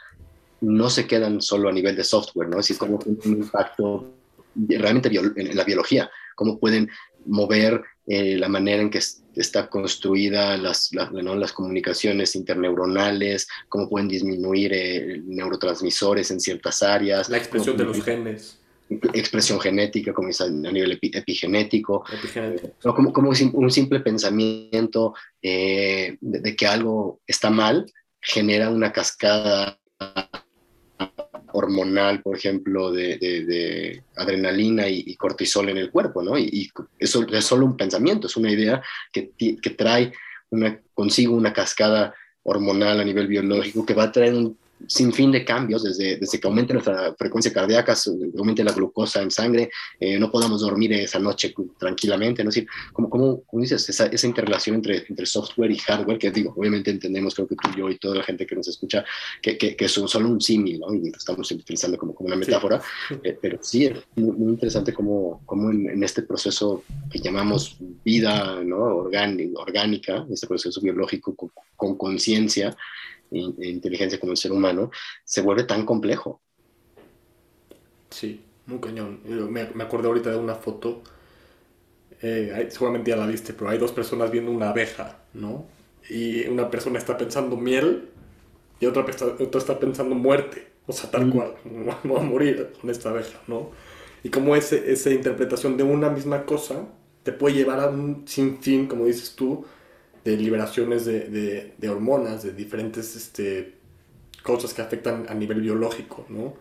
[0.60, 2.58] no se quedan solo a nivel de software, ¿no?
[2.58, 4.14] Es decir, un impacto
[4.54, 6.88] realmente en la biología, cómo pueden
[7.26, 9.00] mover eh, la manera en que
[9.34, 17.28] está construida las, las comunicaciones interneuronales, cómo pueden disminuir eh, neurotransmisores en ciertas áreas.
[17.28, 18.58] La expresión de los genes.
[18.88, 22.04] Expresión genética, como es a nivel epigenético.
[22.82, 27.84] como, como, un simple pensamiento eh, de que algo está mal
[28.20, 29.80] genera una cascada
[31.56, 36.38] hormonal, por ejemplo, de, adrenalina y, cortisol en el cuerpo, ¿no?
[36.38, 40.12] Y, eso es solo un pensamiento, es una idea que, que trae
[40.50, 45.32] una, consigo una cascada hormonal a nivel biológico que va a traer un sin fin
[45.32, 47.94] de cambios, desde, desde que aumente nuestra frecuencia cardíaca,
[48.38, 52.50] aumente la glucosa en sangre, eh, no podamos dormir esa noche tranquilamente, ¿no?
[52.50, 56.54] Es decir, como, como, dices, esa, esa, interrelación entre, entre software y hardware, que digo,
[56.56, 59.04] obviamente entendemos, creo que tú y yo y toda la gente que nos escucha,
[59.40, 60.94] que, que, que son solo un símil, ¿no?
[60.94, 62.80] Y lo estamos utilizando como, como una metáfora,
[63.22, 68.76] eh, pero sí, es muy, interesante como, como en, este proceso que llamamos vida, ¿no?
[68.76, 71.34] Orgánica, orgánica este proceso biológico
[71.76, 72.76] con conciencia,
[73.30, 74.90] inteligencia como el ser humano,
[75.24, 76.40] se vuelve tan complejo.
[78.10, 79.20] Sí, muy cañón.
[79.24, 81.02] Me, me acordé ahorita de una foto,
[82.22, 85.66] eh, seguramente ya la viste, pero hay dos personas viendo una abeja, ¿no?
[86.08, 88.08] Y una persona está pensando miel
[88.80, 91.30] y otra, otra está pensando muerte, o sea, tal mm.
[91.30, 91.54] cual,
[92.04, 93.70] voy a morir con esta abeja, ¿no?
[94.22, 96.86] Y como ese, esa interpretación de una misma cosa
[97.22, 99.66] te puede llevar a un sinfín, como dices tú,
[100.26, 103.74] de liberaciones de, de, hormonas, de diferentes este,
[104.42, 106.54] cosas que afectan a nivel biológico, ¿no?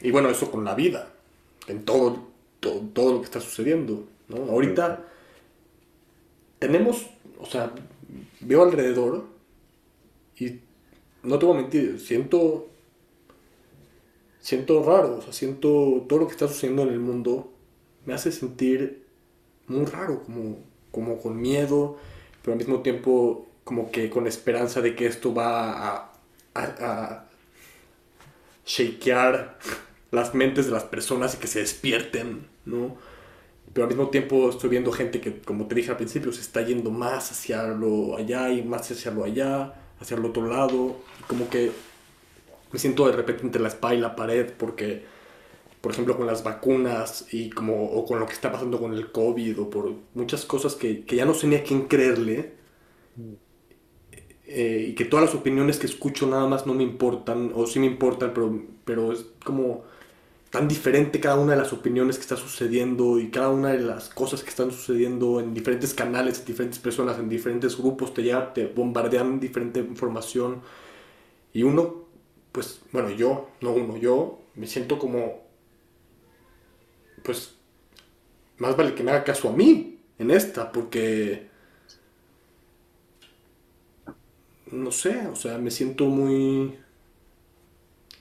[0.00, 1.12] Y bueno, eso con la vida,
[1.66, 2.28] en todo,
[2.60, 4.36] todo, todo lo que está sucediendo, ¿no?
[4.52, 5.04] Ahorita
[6.60, 7.10] tenemos,
[7.40, 7.72] o sea,
[8.38, 9.24] veo alrededor
[10.38, 10.60] y
[11.24, 12.68] no te voy a mentir, siento,
[14.38, 17.52] siento raro, o sea, siento todo lo que está sucediendo en el mundo
[18.06, 19.04] me hace sentir
[19.66, 21.98] muy raro, como como con miedo,
[22.42, 26.12] pero al mismo tiempo como que con esperanza de que esto va a,
[26.54, 27.24] a,
[28.64, 29.58] shakear
[30.12, 32.96] las mentes de las personas y que se despierten, ¿no?
[33.72, 36.62] Pero al mismo tiempo estoy viendo gente que, como te dije al principio, se está
[36.62, 40.96] yendo más hacia lo allá y más hacia lo allá, hacia el otro lado.
[41.26, 41.72] Como que
[42.70, 45.04] me siento de repente entre la espalda y la pared porque
[45.82, 49.10] por ejemplo, con las vacunas y como, o con lo que está pasando con el
[49.12, 52.54] COVID o por muchas cosas que, que ya no sé ni a quién creerle
[54.46, 57.80] eh, y que todas las opiniones que escucho nada más no me importan o sí
[57.80, 59.82] me importan, pero, pero es como
[60.50, 64.10] tan diferente cada una de las opiniones que está sucediendo y cada una de las
[64.10, 68.52] cosas que están sucediendo en diferentes canales, en diferentes personas, en diferentes grupos, te, ya,
[68.52, 70.60] te bombardean diferente información.
[71.54, 72.04] Y uno,
[72.52, 75.42] pues bueno, yo, no uno, yo me siento como
[77.22, 77.54] pues
[78.58, 81.48] más vale que me haga caso a mí en esta, porque
[84.70, 86.78] no sé, o sea, me siento muy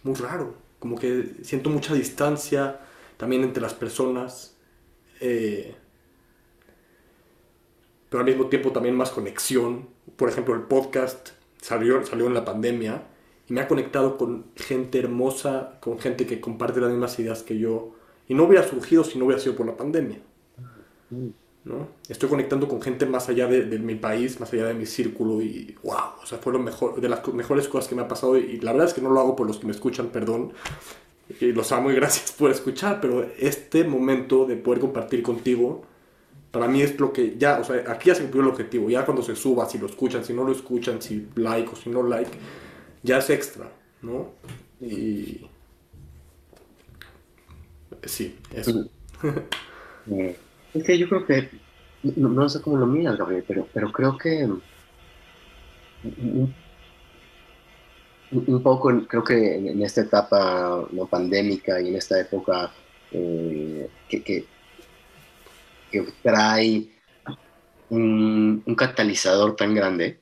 [0.03, 2.79] muy raro, como que siento mucha distancia
[3.17, 4.55] también entre las personas,
[5.19, 5.75] eh,
[8.09, 9.89] pero al mismo tiempo también más conexión.
[10.15, 11.29] Por ejemplo, el podcast
[11.61, 13.03] salió, salió en la pandemia
[13.47, 17.57] y me ha conectado con gente hermosa, con gente que comparte las mismas ideas que
[17.57, 17.93] yo
[18.31, 20.19] y no hubiera surgido si no hubiera sido por la pandemia.
[21.65, 21.89] ¿no?
[22.07, 25.75] Estoy conectando con gente más allá de, mi país, más allá de mi círculo y
[25.83, 28.61] wow, o sea, fue lo mejor, de las mejores cosas que me ha pasado y,
[28.61, 30.53] la verdad es que no lo hago por los que me escuchan, perdón,
[31.41, 35.83] y los amo y gracias por escuchar, pero este momento de poder compartir contigo,
[36.51, 39.03] para mí es lo que ya, o sea, aquí ya se cumplió el objetivo, ya
[39.03, 42.01] cuando se suba, si lo escuchan, si no lo escuchan, si like o si no
[42.01, 42.31] like,
[43.03, 43.69] ya es extra,
[44.01, 44.29] ¿no?
[44.79, 45.50] Y
[48.03, 48.89] sí, eso.
[50.73, 51.49] Es que yo creo que,
[52.03, 54.47] no, sé cómo lo miras, Gabriel, pero, pero creo que
[58.31, 62.71] un, poco, creo que en, esta etapa no pandémica y en esta época
[63.11, 64.45] eh, que, que,
[66.23, 66.87] trae
[67.89, 70.21] un, catalizador tan grande,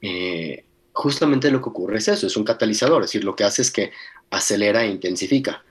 [0.00, 3.62] eh, justamente lo que ocurre es eso, es un catalizador, es decir, lo que hace
[3.62, 3.90] es que
[4.30, 5.65] acelera e intensifica.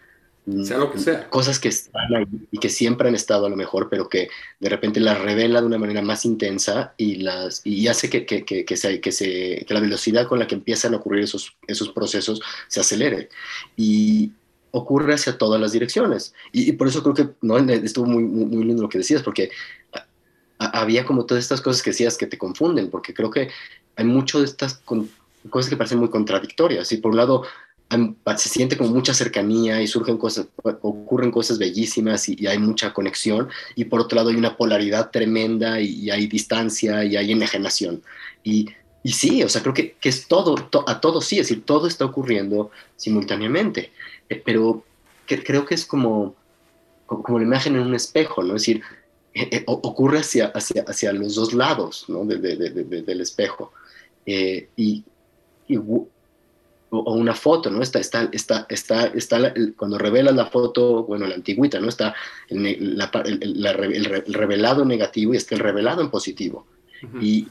[0.63, 1.27] Sea lo que sea.
[1.29, 4.29] Cosas que están ahí y que siempre han estado a lo mejor, pero que
[4.59, 8.45] de repente las revela de una manera más intensa y, las, y hace que, que,
[8.45, 11.55] que, que, se, que, se, que la velocidad con la que empiezan a ocurrir esos,
[11.67, 13.29] esos procesos se acelere.
[13.75, 14.31] Y
[14.69, 16.33] ocurre hacia todas las direcciones.
[16.51, 17.57] Y, por eso creo que ¿no?
[17.57, 19.49] estuvo muy, muy, lindo lo que decías, porque
[20.59, 23.49] había como todas estas cosas que decías que te confunden, porque creo que
[23.95, 24.81] hay mucho de estas
[25.49, 26.91] cosas que parecen muy contradictorias.
[26.91, 27.43] Y por un lado,
[27.89, 33.49] se siente como mucha cercanía y surgen cosas, ocurren cosas bellísimas y, hay mucha conexión
[33.75, 38.01] y por otro lado hay una polaridad tremenda y, hay distancia y hay enajenación.
[38.43, 38.69] Y,
[39.03, 40.55] y sí, o sea, creo que, que es todo,
[40.87, 43.91] a todo sí, es decir, todo está ocurriendo simultáneamente,
[44.29, 44.83] eh, pero
[45.27, 46.35] que, creo que es como,
[47.05, 48.55] como la imagen en un espejo, ¿no?
[48.55, 48.81] Es decir,
[49.33, 52.25] eh, eh, ocurre hacia, hacia, hacia los dos lados ¿no?
[52.25, 53.71] de, de, del espejo.
[54.25, 55.03] y,
[55.67, 55.77] y
[56.99, 57.81] o, una foto, ¿no?
[57.81, 61.89] Está, está, está, está, está cuando revelas la foto, bueno, la antigüita, ¿no?
[61.89, 62.15] Está
[62.49, 66.65] el, el, revelado negativo y está el revelado en positivo.
[67.21, 67.47] y,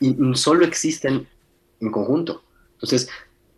[0.00, 1.26] y, solo existen
[1.80, 2.42] en conjunto.
[2.74, 3.08] Entonces,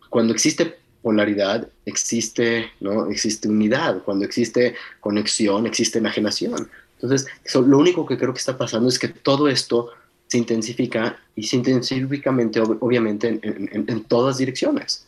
[0.09, 3.09] cuando existe polaridad, existe, ¿no?
[3.09, 4.03] existe unidad.
[4.03, 6.69] Cuando existe conexión, existe enajenación.
[7.01, 9.89] Entonces, lo único que creo que está pasando es que todo esto
[10.29, 15.07] se intensifica y se intensifícamente, obviamente, en, todas direcciones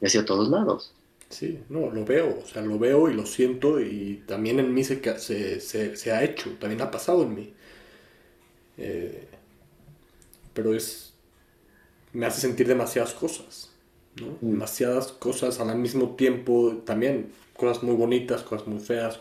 [0.00, 0.92] y hacia todos lados.
[1.30, 4.82] Sí, no, lo veo, o sea, lo veo y lo siento y también en mí
[4.82, 7.54] se, se, se, ha hecho, también ha pasado en mí.
[8.78, 9.28] Eh,
[10.52, 11.14] pero es,
[12.12, 13.70] me hace sentir demasiadas cosas,
[14.20, 14.38] ¿no?
[14.40, 14.50] Mm.
[14.52, 19.20] Demasiadas cosas al mismo tiempo, también cosas muy bonitas, cosas muy feas,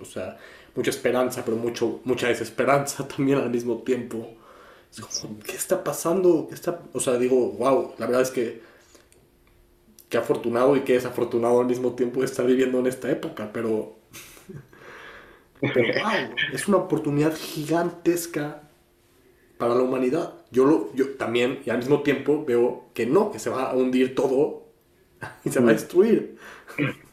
[0.00, 0.38] o sea,
[0.74, 4.28] mucha esperanza, pero mucho, mucha desesperanza también al mismo tiempo.
[5.44, 6.46] ¿qué está pasando?
[6.48, 6.82] ¿Qué está?
[6.92, 8.62] O sea, digo, wow, la verdad es que
[10.08, 13.96] qué afortunado y qué desafortunado al mismo tiempo estar viviendo en esta época, pero,
[15.60, 18.62] pero wow, es una oportunidad gigantesca
[19.58, 20.34] para la humanidad.
[20.50, 23.76] Yo, lo, yo también, y al mismo tiempo veo que no, que se va a
[23.76, 24.64] hundir todo
[25.44, 26.36] y se va a destruir.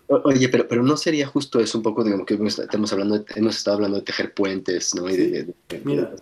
[0.10, 3.76] Oye, pero, pero no sería justo eso un poco, digamos, que estamos hablando, hemos estado
[3.76, 5.04] hablando de tejer puentes, ¿no?
[5.84, 6.16] Mira.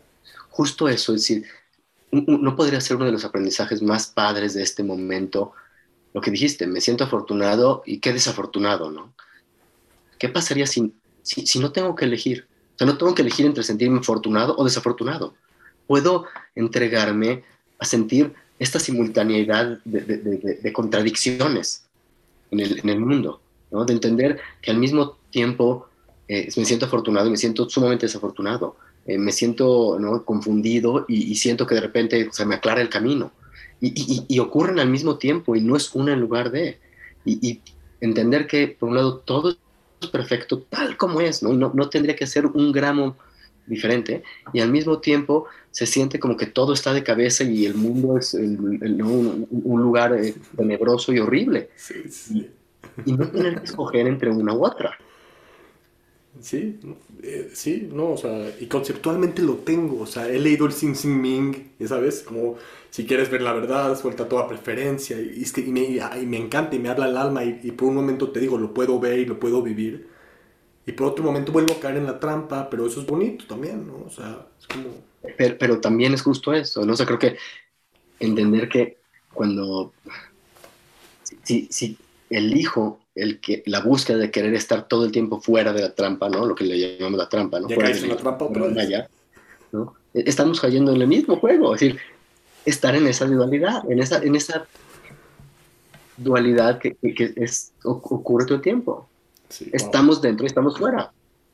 [0.50, 1.46] Justo eso, es decir,
[2.12, 5.54] no podría ser uno de los aprendizajes más padres de este momento,
[6.14, 9.14] lo que dijiste, me siento afortunado y qué desafortunado, ¿no?
[10.20, 12.46] ¿Qué pasaría si, si, si no tengo que elegir?
[12.76, 15.34] O sea, no tengo que elegir entre sentirme afortunado o desafortunado.
[15.86, 16.26] Puedo
[16.56, 17.44] entregarme
[17.80, 21.86] a sentir esta simultaneidad de, de, de, contradicciones
[22.52, 23.42] en el, en el mundo.
[23.70, 25.88] De entender que al mismo tiempo
[26.28, 28.78] eh, me siento afortunado y me siento sumamente desafortunado.
[29.06, 33.32] Eh, me siento confundido y, siento que de repente se me aclara el camino.
[33.80, 36.80] Y, ocurren al mismo tiempo y no es una en lugar de.
[37.26, 37.62] Y,
[38.00, 39.50] entender que, por un lado, todo
[40.02, 41.54] es perfecto tal como es, ¿no?
[41.54, 43.18] No, tendría que ser un gramo
[43.66, 47.76] diferente y al mismo tiempo se siente como que todo está de cabeza y el
[47.76, 51.70] mundo es un, lugar eh, tenebroso y horrible.
[51.76, 52.50] Sí, sí
[53.06, 54.98] y no tener que escoger entre una u otra.
[56.42, 56.80] Sí,
[57.24, 60.96] eh, sí, no, o sea, y conceptualmente lo tengo, o sea, he leído el Sing
[60.96, 62.22] Sing Ming, ¿sabes?
[62.22, 62.58] Como
[62.90, 66.80] si quieres ver la verdad, suelta toda preferencia, y, y, me, y me, encanta y
[66.80, 69.40] me habla el alma, y, por un momento te digo, lo puedo ver y lo
[69.40, 70.10] puedo vivir,
[70.86, 73.88] y por otro momento vuelvo a caer en la trampa, pero eso es bonito también,
[73.88, 74.04] ¿no?
[74.06, 74.90] O sea, es como...
[75.38, 76.94] Pero, pero también es justo eso, ¿no?
[76.94, 77.38] O sea, creo que
[78.20, 78.98] entender que
[79.34, 79.92] cuando...
[81.44, 81.98] Si, si,
[82.30, 86.30] elijo el que, la búsqueda de querer estar todo el tiempo fuera de la trampa,
[86.30, 86.46] ¿no?
[86.46, 87.68] Lo que le llamamos la trampa, ¿no?
[87.68, 88.50] fuera de la, trampa
[89.72, 89.96] ¿no?
[90.14, 92.00] E, estamos cayendo en el mismo juego, es decir,
[92.66, 94.68] estar en esa dualidad, en esa, en esa
[96.18, 99.08] dualidad que, que es, ocurre todo el tiempo.
[99.72, 101.12] estamos dentro y estamos fuera.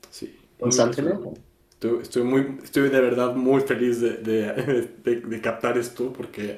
[0.10, 0.38] Sí.
[0.60, 1.30] Constantemente.
[1.74, 6.58] Estoy, estoy, muy, estoy de verdad muy feliz de, de, de, captar esto porque,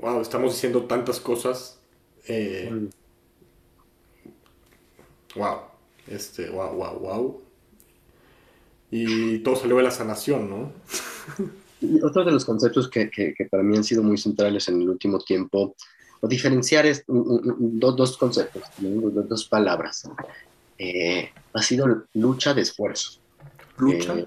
[0.00, 1.78] wow, estamos diciendo tantas cosas
[2.28, 2.88] eh,
[5.34, 5.58] wow.
[6.06, 7.42] Este, wow, wow, wow.
[8.90, 10.72] Y todo salió de la sanación, ¿no?
[12.02, 15.18] otro de los conceptos que, que, para mí han sido muy centrales en el último
[15.18, 15.74] tiempo,
[16.20, 20.08] o diferenciar es, dos, dos, conceptos, dos, palabras,
[20.78, 23.20] eh, ha sido lucha de esfuerzo.
[23.78, 24.18] ¿Lucha?
[24.18, 24.26] Eh,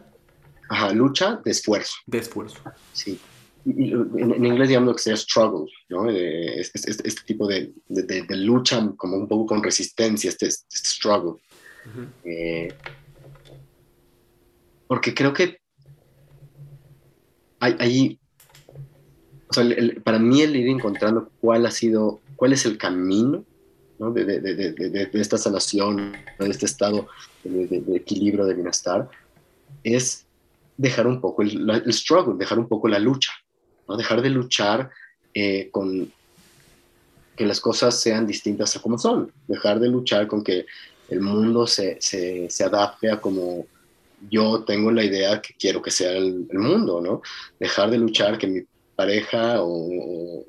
[0.69, 1.95] ajá, lucha de esfuerzo.
[2.05, 2.59] De esfuerzo.
[2.93, 3.19] Sí
[3.65, 6.09] en, inglés llamamos lo que sea struggle, ¿no?
[6.09, 11.41] Este, este, tipo de, de, lucha como un poco con resistencia, este, este struggle.
[12.23, 12.73] Eh,
[14.87, 15.59] porque creo que
[17.59, 18.19] hay, hay
[19.49, 19.65] o sea,
[20.03, 23.43] para mí el ir encontrando cuál ha sido, cuál es el camino
[23.97, 24.11] ¿no?
[24.11, 27.07] de, de, esta sanación, de este estado
[27.43, 29.09] de, equilibrio, de bienestar,
[29.83, 30.25] es
[30.77, 33.33] dejar un poco el, el struggle, dejar un poco la lucha.
[33.97, 34.89] Dejar de luchar
[35.33, 36.11] eh, con
[37.35, 40.65] que las cosas sean distintas a como son, dejar de luchar con que
[41.07, 43.65] el mundo se, se, se adapte a como
[44.29, 47.21] yo tengo la idea que quiero que sea el, mundo, ¿no?
[47.59, 48.61] Dejar de luchar que mi
[48.95, 50.45] pareja o,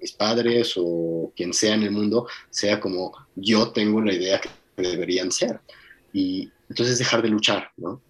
[0.00, 4.48] mis padres o quien sea en el mundo sea como yo tengo la idea que
[4.76, 5.60] deberían ser.
[6.12, 8.00] Y entonces dejar de luchar, ¿no?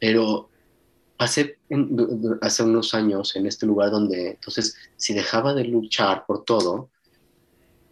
[0.00, 0.48] Pero
[1.22, 1.58] hace,
[2.40, 6.88] hace unos años en este lugar donde, entonces, si dejaba de luchar por todo,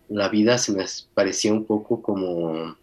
[0.09, 2.77] la vida se me parecía un poco como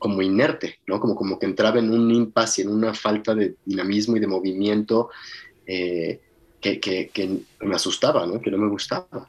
[0.00, 0.98] como inerte, ¿no?
[0.98, 5.10] Como, como que entraba en un impasse, en una falta de dinamismo y de movimiento
[5.66, 6.20] eh,
[6.58, 8.40] que, me asustaba, ¿no?
[8.40, 9.28] Que no me gustaba.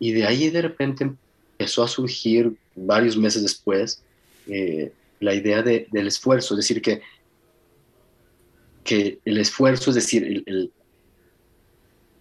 [0.00, 1.04] Y de ahí de repente
[1.52, 4.02] empezó a surgir, varios meses después,
[4.48, 7.00] eh, la idea de, del esfuerzo, es decir, que
[8.86, 10.72] que el esfuerzo, es decir, el,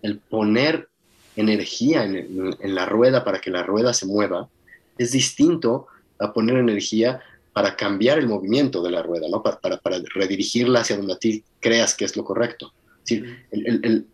[0.06, 0.90] el poner
[1.36, 4.50] energía en, la rueda para que la rueda se mueva
[4.98, 5.88] es distinto
[6.20, 7.22] a poner energía
[7.54, 9.42] para cambiar el movimiento de la rueda, ¿no?
[9.42, 12.74] para, para, redirigirla hacia donde a ti creas que es lo correcto.
[13.06, 14.06] Es el,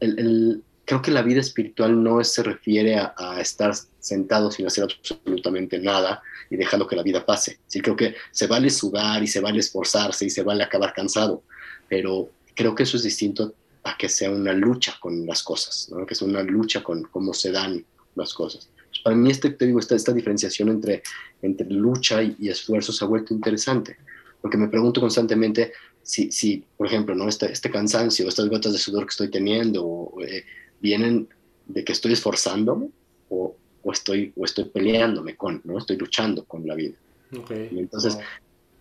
[0.00, 0.62] el,
[0.92, 6.22] creo que la vida espiritual no se refiere a, estar sentado sin hacer absolutamente nada
[6.50, 7.60] y dejando que la vida pase.
[7.66, 11.44] Sí, creo que se vale sudar y se vale esforzarse y se vale acabar cansado,
[11.88, 16.04] pero creo que eso es distinto a que sea una lucha con las cosas, ¿no?
[16.04, 17.82] que sea una lucha con cómo se dan
[18.14, 18.68] las cosas.
[18.90, 21.02] Pues para mí, este, te digo, esta, esta diferenciación entre,
[21.40, 23.96] entre lucha y, esfuerzo se ha vuelto interesante,
[24.42, 25.72] porque me pregunto constantemente
[26.02, 27.30] si, si por ejemplo, ¿no?
[27.30, 30.44] este, este cansancio, estas gotas de sudor que estoy teniendo, eh,
[30.82, 31.28] vienen
[31.66, 32.90] de que estoy esforzándome
[33.30, 35.78] o, o, estoy, o estoy peleándome con, ¿no?
[35.78, 36.96] Estoy luchando con la vida.
[37.34, 37.70] Okay.
[37.78, 38.18] entonces,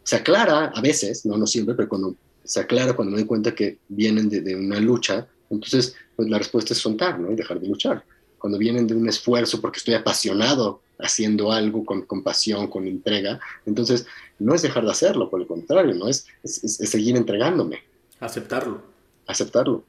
[0.03, 3.53] se aclara a veces, no, no siempre, pero cuando se aclara cuando me doy cuenta
[3.53, 7.31] que vienen de, una lucha, entonces pues la respuesta es soltar, ¿no?
[7.31, 8.03] Y dejar de luchar.
[8.37, 13.39] Cuando vienen de un esfuerzo porque estoy apasionado haciendo algo con, con pasión, con entrega,
[13.65, 14.05] entonces
[14.39, 16.07] no es dejar de hacerlo, por el contrario, ¿no?
[16.07, 17.79] Es, es, seguir entregándome.
[18.19, 18.81] Aceptarlo.
[19.27, 19.83] Aceptarlo.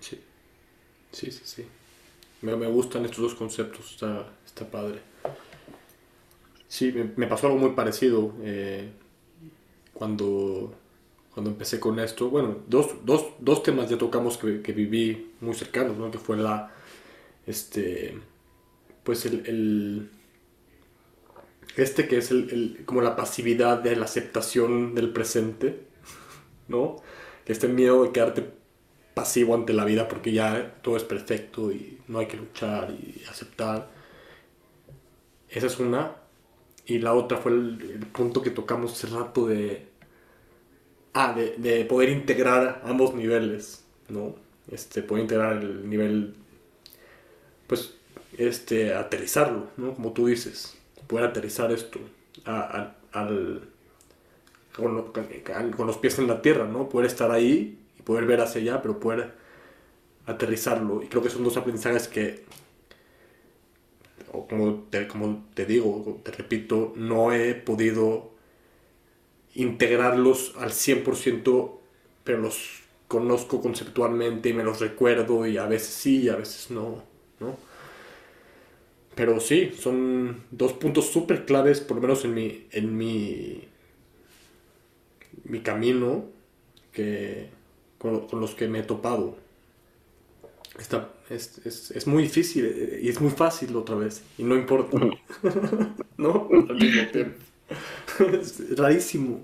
[0.00, 0.18] Sí,
[1.12, 1.66] sí, sí, sí.
[2.42, 5.00] Me, me gustan estos dos conceptos, está, está padre.
[6.68, 8.34] Sí, me, pasó algo muy parecido.
[8.42, 8.90] Eh,
[10.02, 10.74] cuando,
[11.32, 12.28] cuando empecé con esto.
[12.28, 16.10] Bueno, dos, dos, dos temas ya tocamos que, que, viví muy cercanos, ¿no?
[16.10, 16.72] Que fue la,
[17.46, 18.18] este,
[19.04, 20.10] pues el, el
[21.76, 25.82] este que es el, el, como la pasividad de la aceptación del presente,
[26.68, 26.96] ¿no?
[27.46, 28.50] Este miedo de quedarte
[29.14, 33.22] pasivo ante la vida porque ya todo es perfecto y no hay que luchar y
[33.28, 33.88] aceptar.
[35.48, 36.16] Esa es una.
[36.86, 39.86] Y la otra fue el, punto que tocamos hace rato de,
[41.14, 44.34] ah, de, poder integrar ambos niveles, ¿no?
[44.70, 46.34] Este, poder integrar el nivel,
[47.66, 47.94] pues,
[48.36, 49.94] este, aterrizarlo, ¿no?
[49.94, 52.00] Como tú dices, poder aterrizar esto
[52.44, 53.62] al,
[54.74, 55.12] con,
[55.76, 56.88] con, los pies en la tierra, ¿no?
[56.88, 59.34] Poder estar ahí poder ver hacia allá, pero poder
[60.26, 61.02] aterrizarlo.
[61.02, 62.44] Y creo que son dos aprendizajes que
[64.48, 68.30] como te, como te digo, te repito, no he podido
[69.54, 71.78] integrarlos al 100%,
[72.24, 76.70] pero los conozco conceptualmente y me los recuerdo y a veces sí y a veces
[76.70, 77.02] no,
[77.40, 77.58] ¿no?
[79.14, 83.68] Pero sí, son dos puntos súper claves, por lo menos en mi, en mi,
[85.44, 86.24] mi camino,
[86.92, 87.50] que,
[88.02, 89.36] con los que me he topado.
[90.78, 94.56] Está, es, es, es, muy difícil eh, y es muy fácil otra vez, y no
[94.56, 94.98] importa.
[96.16, 96.48] ¿No?
[96.50, 97.38] Al mismo tiempo.
[98.18, 99.42] Es rarísimo.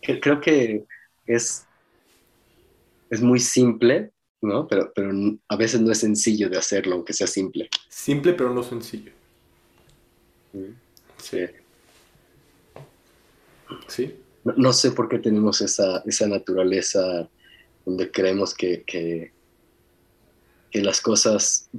[0.00, 0.84] Creo que
[1.24, 1.64] es,
[3.08, 4.10] es muy simple,
[4.40, 4.66] ¿no?
[4.66, 5.12] Pero, pero
[5.46, 7.68] a veces no es sencillo de hacerlo, aunque sea simple.
[7.88, 9.12] Simple, pero no sencillo.
[11.18, 11.46] Sí.
[13.86, 14.14] Sí.
[14.46, 17.28] No, no sé por qué tenemos esa, esa naturaleza
[17.84, 19.34] donde creemos que, que,
[20.72, 21.70] las cosas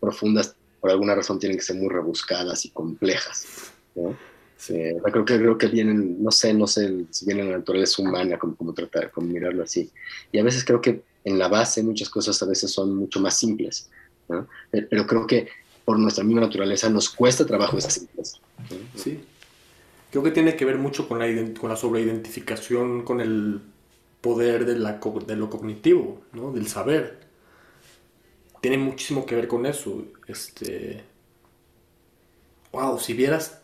[0.00, 3.46] profundas por alguna razón tienen que ser muy rebuscadas y complejas.
[3.94, 4.16] ¿no?
[4.66, 8.56] creo, que, creo que vienen, no sé, no sé si viene la naturaleza humana, como,
[8.56, 9.90] como tratar, como mirarlo así.
[10.32, 13.36] Y a veces creo que en la base muchas cosas a veces son mucho más
[13.36, 13.90] simples.
[14.28, 14.48] ¿no?
[14.70, 15.48] Pero creo que
[15.84, 18.38] por nuestra misma naturaleza nos cuesta trabajo esa simpleza.
[18.94, 19.22] Sí.
[20.14, 21.26] Creo que tiene que ver mucho con la,
[21.58, 23.60] con la sobreidentificación con el
[24.20, 26.52] poder de, la, de lo cognitivo, ¿no?
[26.52, 27.18] del saber.
[28.60, 30.04] Tiene muchísimo que ver con eso.
[30.28, 31.02] Este.
[32.70, 33.60] Wow, si vieras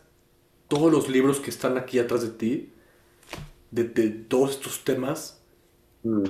[0.67, 2.73] todos los libros que están aquí atrás de ti,
[3.71, 5.39] de, todos estos temas,
[6.03, 6.25] mm.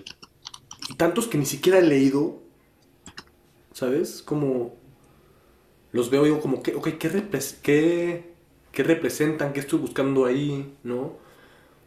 [0.90, 2.44] y tantos que ni siquiera he leído,
[3.74, 4.22] ¿sabes?
[4.22, 4.76] Como
[5.92, 7.10] los veo y digo como, que, okay, ¿qué,
[7.64, 8.31] qué,
[8.72, 9.54] ¿qué, representan?
[9.54, 10.76] ¿Qué estoy buscando ahí?
[10.84, 11.14] ¿No?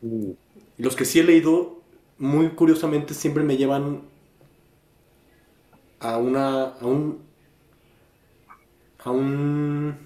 [0.03, 0.31] Mm.
[0.79, 1.81] Los que sí he leído
[2.19, 4.03] muy curiosamente siempre me llevan
[6.01, 7.19] a una a un
[8.99, 9.97] a un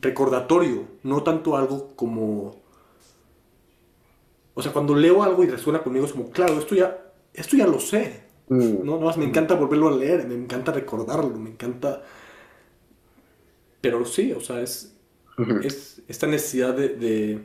[0.00, 2.56] recordatorio, no tanto algo como
[4.54, 7.66] o sea, cuando leo algo y resuena conmigo es como, claro, esto ya esto ya
[7.66, 8.24] lo sé.
[8.48, 8.84] Mm.
[8.84, 12.02] No, más me encanta volverlo a leer, me encanta recordarlo, me encanta
[13.80, 14.94] pero sí, o sea, es,
[15.62, 17.38] es esta necesidad de, de,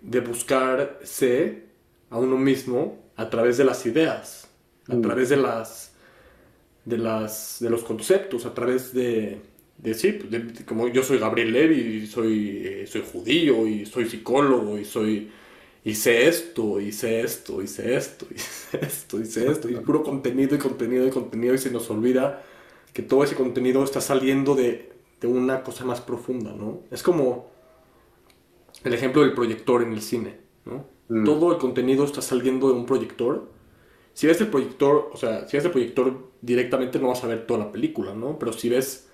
[0.00, 1.62] de buscarse
[2.10, 4.48] a uno mismo a través de las ideas,
[4.88, 5.02] a mm.
[5.02, 5.94] través de las,
[6.84, 9.38] de las de los conceptos, a través de,
[9.78, 10.18] de sí,
[10.66, 15.30] como yo soy Gabriel Levy, soy, eh, soy judío y soy psicólogo y soy
[15.84, 21.06] hice esto, hice esto, hice esto, hice esto, hice esto, y puro contenido y contenido
[21.06, 22.44] y contenido y se nos olvida
[22.92, 24.91] que todo ese contenido está saliendo de,
[25.22, 26.80] de una cosa más profunda, ¿no?
[26.90, 27.50] Es como
[28.82, 30.84] el ejemplo del proyector en el cine, ¿no?
[31.08, 31.24] Mm.
[31.24, 33.48] Todo el contenido está saliendo de un proyector.
[34.12, 37.46] Si ves el proyector, o sea, si ves el proyector directamente no vas a ver
[37.46, 38.36] toda la película, ¿no?
[38.38, 39.08] Pero si ves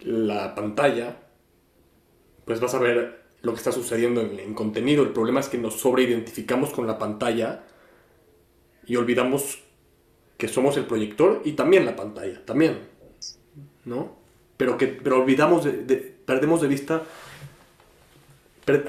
[0.00, 1.16] la pantalla,
[2.44, 5.02] pues vas a ver lo que está sucediendo en, contenido.
[5.02, 7.64] El problema es que nos sobreidentificamos con la pantalla
[8.86, 9.62] y olvidamos
[10.36, 12.78] que somos el proyector y también la pantalla, también,
[13.86, 14.18] ¿no?
[14.58, 15.96] Pero, que, pero olvidamos, de,
[16.26, 17.02] perdemos de vista,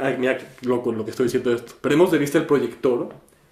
[0.01, 3.07] ay, mira loco lo que estoy diciendo esto, perdemos de vista el proyector,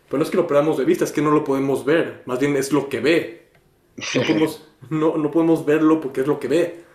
[0.10, 2.40] pero no es que lo perdamos de vista, es que no lo podemos ver, más
[2.40, 3.48] bien es lo que ve.
[3.96, 6.88] No podemos, no, no podemos verlo porque es lo que ve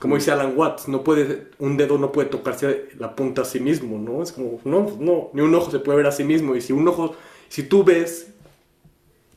[0.00, 3.60] como dice Alan Watts, no puede, un dedo no puede tocarse la punta a sí
[3.60, 4.22] mismo, ¿no?
[4.22, 6.56] Es como, no, no, ni un ojo se puede ver a sí mismo.
[6.56, 7.14] Y si un ojo,
[7.50, 8.32] si tú ves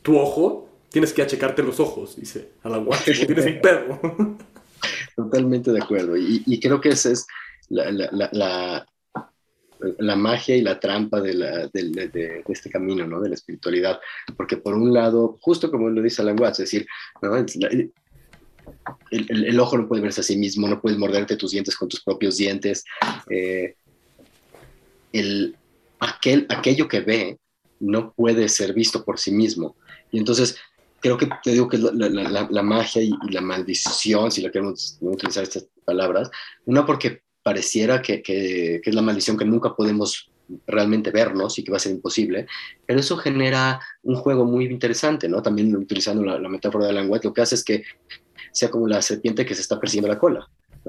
[0.04, 4.00] tu ojo, tienes que achecarte los ojos, dice Alan Watts, tienes un perro.
[5.16, 6.16] Totalmente de acuerdo.
[6.18, 7.26] Y, creo que esa es
[7.70, 8.86] la, la,
[10.00, 13.22] la, magia y la trampa de, de, de, este camino, ¿no?
[13.22, 14.00] De la espiritualidad.
[14.38, 16.88] Porque por un lado, justo como lo dice Alan Watts, es decir,
[17.22, 17.36] ¿no?
[19.12, 22.04] el, ojo no puede verse a sí mismo, no puedes morderte tus dientes con tus
[22.04, 22.84] propios dientes.
[23.30, 23.76] Eh,
[25.12, 25.56] el,
[26.00, 27.38] aquel, aquello que ve
[27.80, 29.76] no puede ser visto por sí mismo.
[30.12, 30.58] Y entonces,
[31.04, 35.44] creo que te digo que la, la, magia y, la maldición, si la queremos utilizar
[35.44, 36.32] estas palabras,
[36.66, 40.32] una porque pareciera que, que, que, es la maldición que nunca podemos
[40.66, 42.48] realmente vernos y que va a ser imposible,
[42.86, 45.42] pero eso genera un juego muy interesante, ¿no?
[45.42, 47.84] También utilizando la, metáfora de la lo que hace es que
[48.52, 50.48] sea como la serpiente que se está persiguiendo la cola,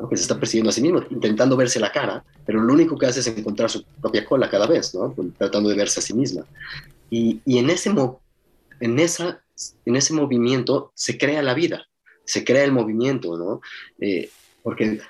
[0.08, 3.06] que se está persiguiendo a sí mismo, intentando verse la cara, pero lo único que
[3.06, 5.14] hace es encontrar su propia cola cada vez, ¿no?
[5.38, 6.44] tratando de verse a sí misma.
[7.10, 7.92] Y, y en, ese
[8.80, 9.43] en, esa,
[9.84, 11.86] en ese movimiento se crea la vida,
[12.24, 13.60] se crea el movimiento, ¿no?
[14.00, 14.30] Eh,
[14.62, 15.00] porque,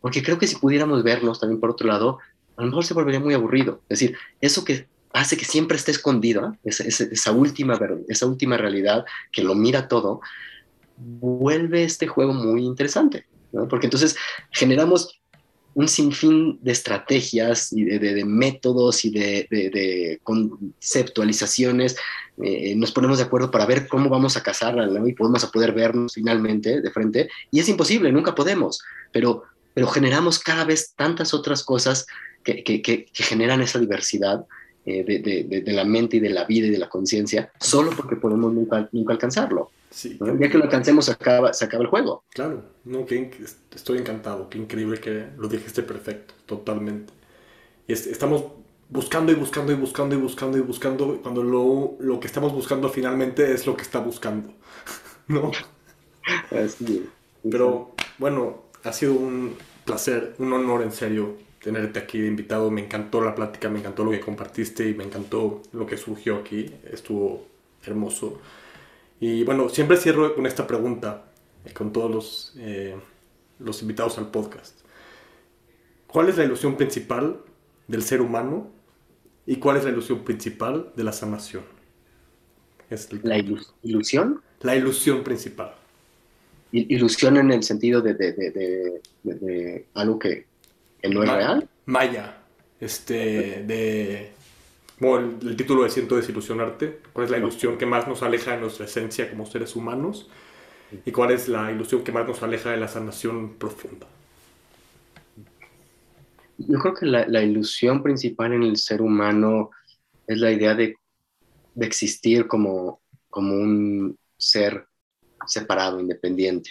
[0.00, 2.18] porque creo que si pudiéramos vernos también por otro lado,
[2.56, 3.80] a lo mejor se volvería muy aburrido.
[3.88, 9.04] Es decir, eso que hace que siempre esté escondido, esa, esa, última, esa última realidad
[9.30, 10.20] que lo mira todo,
[10.96, 13.26] vuelve este juego muy interesante,
[13.68, 14.16] porque entonces
[14.50, 15.21] generamos
[15.74, 21.96] un sinfín de estrategias y de, métodos y de, conceptualizaciones.
[22.42, 25.72] Eh, nos ponemos de acuerdo para ver cómo vamos a cazarla y podemos a poder
[25.72, 27.28] vernos finalmente de frente.
[27.50, 28.80] Y es imposible, nunca podemos,
[29.12, 29.44] pero,
[29.74, 32.06] pero generamos cada vez tantas otras cosas
[32.42, 34.44] que, que, generan esa diversidad
[34.84, 38.52] eh, de, la mente y de la vida y de la conciencia, solo porque podemos
[38.52, 39.70] nunca, nunca alcanzarlo.
[39.92, 42.24] Sí, Ya que lo alcancemos, se acaba, se acaba el juego.
[42.30, 43.30] Claro, no, que,
[43.74, 47.12] estoy encantado, qué increíble que lo dijiste perfecto, totalmente.
[47.86, 48.44] Y estamos
[48.88, 52.88] buscando y buscando y buscando y buscando y buscando, cuando lo, lo que estamos buscando
[52.88, 54.54] finalmente es lo que está buscando,
[55.28, 55.50] ¿no?
[56.50, 57.08] Así
[57.50, 62.70] Pero bueno, ha sido un placer, un honor en serio tenerte aquí de invitado.
[62.70, 66.36] Me encantó la plática, me encantó lo que compartiste y me encantó lo que surgió
[66.36, 66.72] aquí.
[66.90, 67.46] Estuvo
[67.84, 68.40] hermoso.
[69.22, 71.26] Y bueno, siempre cierro con esta pregunta,
[71.64, 72.96] eh, con todos los, eh,
[73.60, 74.80] los invitados al podcast.
[76.08, 77.40] ¿Cuál es la ilusión principal
[77.86, 78.68] del ser humano
[79.46, 81.62] y cuál es la ilusión principal de la sanación?
[83.22, 83.38] ¿La
[83.84, 84.42] ilusión?
[84.60, 85.72] La ilusión principal.
[86.72, 90.46] Ilusión en el sentido de, de, de, de algo que,
[91.08, 91.68] no es real.
[91.86, 92.38] Maya,
[92.80, 94.32] este, de
[95.02, 98.60] como el, título de Siento desilusionarte, cuál es la ilusión que más nos aleja de
[98.60, 100.30] nuestra esencia como seres humanos
[101.04, 104.06] y cuál es la ilusión que más nos aleja de la sanación profunda.
[106.56, 109.70] Yo creo que la, ilusión principal en el ser humano
[110.24, 110.94] es la idea de,
[111.80, 114.86] existir como, como un ser
[115.48, 116.70] separado, independiente.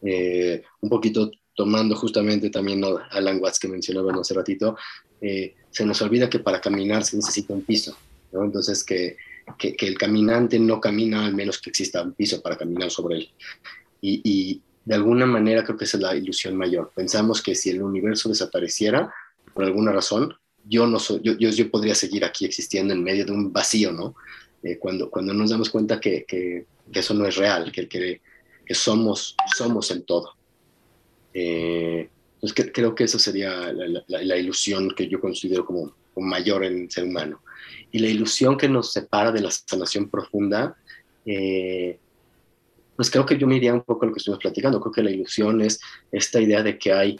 [0.00, 4.78] Eh, un poquito tomando justamente también a Alan Watts que mencionaban hace ratito,
[5.20, 7.96] eh, se nos olvida que para caminar se necesita un piso,
[8.30, 8.44] ¿no?
[8.44, 9.16] Entonces que,
[9.58, 13.30] que, el caminante no camina al menos que exista un piso para caminar sobre él.
[14.00, 16.92] Y, y, de alguna manera creo que esa es la ilusión mayor.
[16.94, 19.12] Pensamos que si el universo desapareciera,
[19.52, 23.32] por alguna razón, yo, no soy, yo, yo, podría seguir aquí existiendo en medio de
[23.32, 24.14] un vacío, ¿no?
[24.62, 28.20] Eh, cuando, cuando nos damos cuenta que, que, que eso no es real, que, que,
[28.64, 30.34] que somos, somos en todo.
[31.32, 32.10] Eh,
[32.44, 37.04] pues creo que esa sería la, ilusión que yo considero como, mayor en el ser
[37.04, 37.40] humano.
[37.90, 40.76] Y la ilusión que nos separa de la sanación profunda,
[41.24, 41.98] eh,
[42.96, 44.78] pues creo que yo me iría un poco a lo que estuvimos platicando.
[44.78, 45.80] Creo que la ilusión es
[46.12, 47.18] esta idea de que hay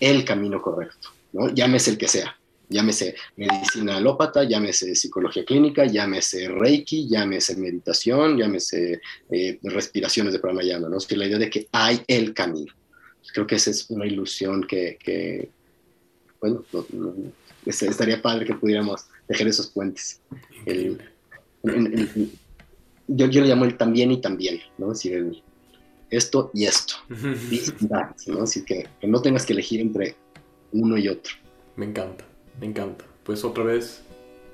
[0.00, 1.48] el camino correcto, ¿no?
[1.54, 2.36] llámese el que sea.
[2.68, 9.00] Llámese medicina alópata, llámese psicología clínica, llámese reiki, llámese meditación, llámese
[9.30, 10.96] eh, respiraciones de pranayama, ¿no?
[10.96, 12.74] Es que la idea de que hay el camino.
[13.36, 15.50] Creo que esa es una ilusión que,
[16.40, 16.64] bueno,
[17.66, 20.22] estaría padre que pudiéramos dejar esos puentes.
[23.06, 24.90] yo, yo lo llamo el también y también, ¿no?
[24.90, 25.42] Es decir,
[26.08, 26.94] esto y esto.
[28.28, 28.42] ¿no?
[28.42, 30.16] Así que, que no tengas que elegir entre
[30.72, 31.34] uno y otro.
[31.76, 32.24] Me encanta,
[32.58, 33.04] me encanta.
[33.22, 34.00] Pues otra vez,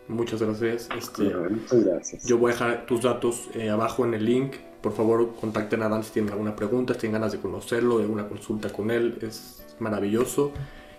[0.09, 0.89] muchas gracias.
[0.99, 2.26] Este, muchas gracias.
[2.26, 4.55] Yo voy a dejar tus datos eh, abajo en el link.
[4.83, 8.07] Por favor, contacten a Dan si tienen alguna pregunta, si tienen ganas de conocerlo, de
[8.07, 9.18] una consulta con él.
[9.22, 10.53] Es maravilloso.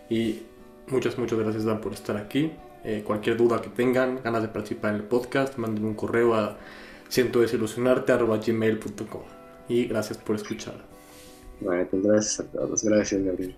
[0.10, 0.44] Y
[0.88, 2.52] muchas, muchas gracias, Dan, por estar aquí.
[2.84, 6.58] Eh, cualquier duda que tengan, ganas de participar en el podcast, manden un correo a
[7.08, 9.22] siento gmail.com
[9.70, 10.76] y gracias por escuchar.
[11.62, 12.84] Bueno, pues gracias a todos.
[12.84, 13.56] Gracias, Gabriel.